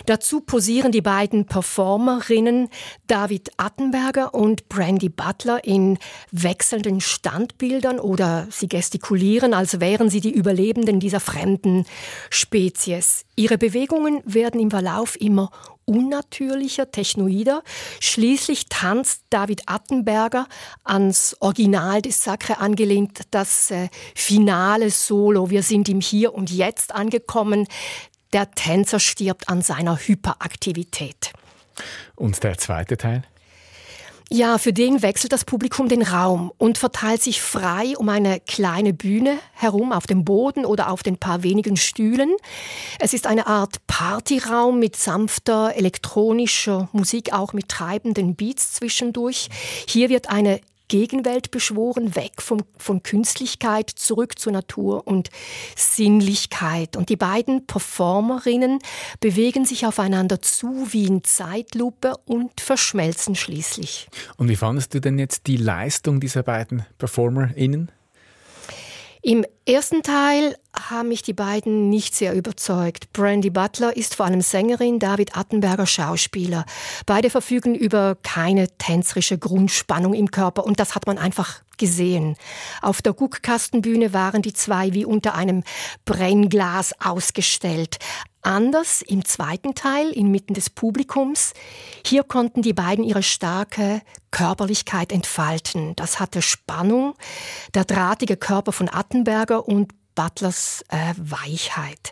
Dazu 0.07 0.41
posieren 0.41 0.93
die 0.93 1.03
beiden 1.03 1.47
Performerinnen 1.47 2.69
David 3.07 3.51
Attenberger 3.57 4.35
und 4.35 4.69
Brandy 4.69 5.09
Butler 5.09 5.65
in 5.65 5.99
wechselnden 6.33 7.01
Standbildern 7.01 7.99
oder 7.99 8.47
sie 8.51 8.69
gestikulieren, 8.69 9.55
als 9.55 9.81
wären 9.81 10.11
sie 10.11 10.21
die 10.21 10.33
Überlebenden 10.33 11.01
dieser 11.01 11.21
fremden 11.21 11.85
Spezies. 12.31 13.25
Ihre 13.37 13.59
Bewegungen 13.59 14.23
werden 14.25 14.61
im 14.61 14.71
Verlauf 14.71 15.21
immer 15.21 15.51
unnatürlicher, 15.87 16.91
technoider. 16.91 17.63
Schließlich 18.01 18.69
tanzt 18.69 19.23
David 19.31 19.63
Attenberger 19.67 20.47
ans 20.85 21.37
Original 21.41 22.03
des 22.03 22.23
Sacre 22.23 22.59
angelehnt, 22.59 23.21
das 23.31 23.71
äh, 23.71 23.89
finale 24.15 24.91
Solo. 24.91 25.49
Wir 25.51 25.63
sind 25.63 25.89
im 25.89 26.01
Hier 26.01 26.35
und 26.35 26.51
Jetzt 26.51 26.95
angekommen. 26.95 27.67
Der 28.33 28.51
Tänzer 28.51 29.01
stirbt 29.01 29.49
an 29.49 29.63
seiner 29.63 29.97
Hyperaktivität. 29.97 31.33
Und 32.17 32.43
der 32.43 32.59
zweite 32.59 32.97
Teil? 32.97 33.23
Ja, 34.29 34.59
für 34.59 34.73
den 34.73 35.03
wechselt 35.03 35.33
das 35.33 35.45
Publikum 35.45 35.89
den 35.89 36.03
Raum 36.03 36.51
und 36.59 36.79
verteilt 36.79 37.23
sich 37.23 37.41
frei 37.41 37.97
um 37.97 38.09
eine 38.09 38.41
kleine 38.41 38.93
Bühne 38.93 39.39
herum 39.53 39.93
auf 39.93 40.09
dem 40.09 40.25
Boden 40.25 40.65
oder 40.65 40.91
auf 40.91 41.05
den 41.05 41.17
paar 41.17 41.45
wenigen 41.45 41.77
Stühlen. 41.77 42.35
Es 42.99 43.15
ist 43.15 43.29
eine 43.29 43.47
Art 43.47 43.87
Partyraum 43.87 44.81
mit 44.81 44.97
sanfter 44.97 45.77
elektronischer 45.77 46.89
Musik, 46.91 47.33
auch 47.33 47.53
mit 47.53 47.69
treibenden 47.69 48.35
Beats 48.35 48.73
zwischendurch. 48.73 49.49
Hier 49.87 50.09
wird 50.09 50.29
eine 50.29 50.61
Gegenwelt 50.89 51.51
beschworen, 51.51 52.15
weg 52.15 52.41
vom, 52.41 52.61
von 52.79 53.03
Künstlichkeit 53.03 53.91
zurück 53.91 54.39
zur 54.39 54.53
Natur 54.53 55.07
und 55.07 55.31
Sinnlichkeit. 55.77 56.97
Und 56.97 57.09
die 57.09 57.17
beiden 57.17 57.67
Performerinnen 57.67 58.79
bewegen 59.21 59.65
sich 59.65 59.87
aufeinander 59.87 60.41
zu 60.41 60.93
wie 60.93 61.07
in 61.07 61.25
Zeitlupe 61.25 62.15
und 62.27 62.61
verschmelzen 62.61 63.35
schließlich. 63.35 64.09
Und 64.37 64.49
wie 64.49 64.57
fandest 64.57 64.95
du 64.95 65.01
denn 65.01 65.19
jetzt 65.19 65.47
die 65.47 65.57
Leistung 65.57 66.21
dieser 66.21 66.43
beiden 66.43 66.87
PerformerInnen? 66.99 67.91
Im 69.23 69.45
ersten 69.67 70.05
Teil 70.05 70.55
haben 70.79 71.09
mich 71.09 71.23
die 71.23 71.33
beiden 71.33 71.89
nicht 71.89 72.15
sehr 72.15 72.35
überzeugt. 72.35 73.13
Brandy 73.13 73.51
Butler 73.51 73.97
ist 73.97 74.15
vor 74.15 74.27
allem 74.27 74.41
Sängerin, 74.41 74.99
David 74.99 75.37
Attenberger 75.37 75.87
Schauspieler. 75.87 76.65
Beide 77.07 77.31
verfügen 77.31 77.75
über 77.75 78.17
keine 78.23 78.69
tänzerische 78.79 79.39
Grundspannung 79.39 80.15
im 80.15 80.31
Körper 80.31 80.65
und 80.65 80.81
das 80.81 80.95
hat 80.95 81.07
man 81.07 81.19
einfach 81.19 81.63
gesehen. 81.79 82.37
Auf 82.83 83.03
der 83.03 83.13
Guckkastenbühne 83.13 84.13
waren 84.13 84.43
die 84.43 84.53
zwei 84.53 84.93
wie 84.95 85.05
unter 85.05 85.35
einem 85.35 85.63
Brennglas 86.05 86.95
ausgestellt. 87.01 87.99
Anders 88.43 89.03
im 89.03 89.25
zweiten 89.25 89.75
Teil, 89.75 90.11
inmitten 90.11 90.55
des 90.55 90.71
Publikums. 90.71 91.53
Hier 92.07 92.23
konnten 92.23 92.63
die 92.63 92.73
beiden 92.73 93.05
ihre 93.05 93.25
starke 93.25 94.03
Körperlichkeit 94.31 95.11
entfalten. 95.11 95.97
Das 95.97 96.21
hatte 96.21 96.43
Spannung, 96.43 97.15
der 97.75 97.85
drahtige 97.85 98.37
Körper 98.37 98.71
von 98.71 98.89
Attenberger 98.89 99.67
und 99.67 99.93
Butlers 100.17 100.85
äh, 100.89 101.15
Weichheit. 101.17 102.11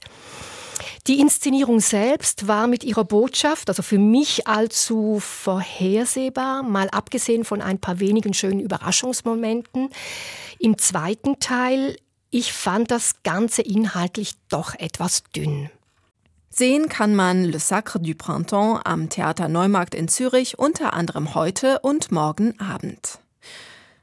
Die 1.07 1.21
Inszenierung 1.21 1.81
selbst 1.81 2.47
war 2.47 2.67
mit 2.67 2.85
ihrer 2.85 3.05
Botschaft, 3.05 3.69
also 3.69 3.83
für 3.83 3.99
mich 3.99 4.47
allzu 4.47 5.21
vorhersehbar, 5.21 6.63
mal 6.63 6.89
abgesehen 6.91 7.45
von 7.45 7.61
ein 7.61 7.79
paar 7.79 8.01
wenigen 8.01 8.33
schönen 8.33 8.61
Überraschungsmomenten. 8.61 9.91
Im 10.59 10.79
zweiten 10.79 11.41
Teil, 11.41 11.97
ich 12.31 12.53
fand 12.53 12.91
das 12.91 13.23
Ganze 13.23 13.63
inhaltlich 13.63 14.33
doch 14.49 14.75
etwas 14.75 15.25
dünn. 15.37 15.69
Sehen 16.49 16.89
kann 16.89 17.15
man 17.15 17.45
Le 17.45 17.59
Sacre 17.59 17.99
du 17.99 18.15
Printemps 18.15 18.81
am 18.85 19.09
Theater 19.09 19.49
Neumarkt 19.49 19.95
in 19.95 20.09
Zürich 20.09 20.59
unter 20.59 20.95
anderem 20.95 21.35
heute 21.35 21.81
und 21.81 22.13
morgen 22.13 22.59
Abend. 22.61 23.19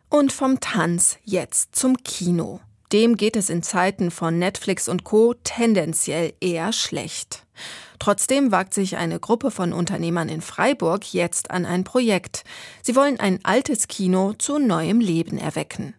Und 0.10 0.34
vom 0.34 0.60
Tanz 0.60 1.18
jetzt 1.24 1.76
zum 1.76 1.96
Kino. 2.04 2.60
Dem 2.94 3.16
geht 3.16 3.38
es 3.38 3.50
in 3.50 3.64
Zeiten 3.64 4.12
von 4.12 4.38
Netflix 4.38 4.90
und 4.90 5.04
Co 5.04 5.34
tendenziell 5.44 6.34
eher 6.42 6.74
schlecht. 6.74 7.46
Trotzdem 8.00 8.52
wagt 8.52 8.74
sich 8.74 8.98
eine 8.98 9.20
Gruppe 9.20 9.52
von 9.52 9.74
Unternehmern 9.74 10.28
in 10.28 10.42
Freiburg 10.42 11.14
jetzt 11.14 11.52
an 11.52 11.66
ein 11.66 11.84
Projekt. 11.84 12.44
Sie 12.82 12.96
wollen 12.96 13.20
ein 13.20 13.40
altes 13.44 13.88
Kino 13.88 14.34
zu 14.34 14.58
neuem 14.58 15.00
Leben 15.00 15.38
erwecken. 15.38 15.94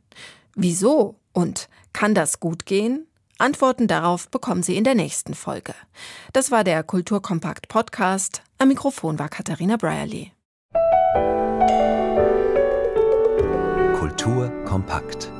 Wieso 0.54 1.16
und 1.32 1.68
kann 1.92 2.14
das 2.14 2.40
gut 2.40 2.66
gehen? 2.66 3.06
Antworten 3.38 3.88
darauf 3.88 4.28
bekommen 4.28 4.62
Sie 4.62 4.76
in 4.76 4.84
der 4.84 4.94
nächsten 4.94 5.34
Folge. 5.34 5.74
Das 6.32 6.50
war 6.50 6.64
der 6.64 6.82
Kulturkompakt 6.82 7.68
Podcast. 7.68 8.42
Am 8.58 8.68
Mikrofon 8.68 9.18
war 9.18 9.28
Katharina 9.28 9.76
Brierly. 9.76 10.32
Kultur 13.98 14.50
kompakt. 14.64 15.30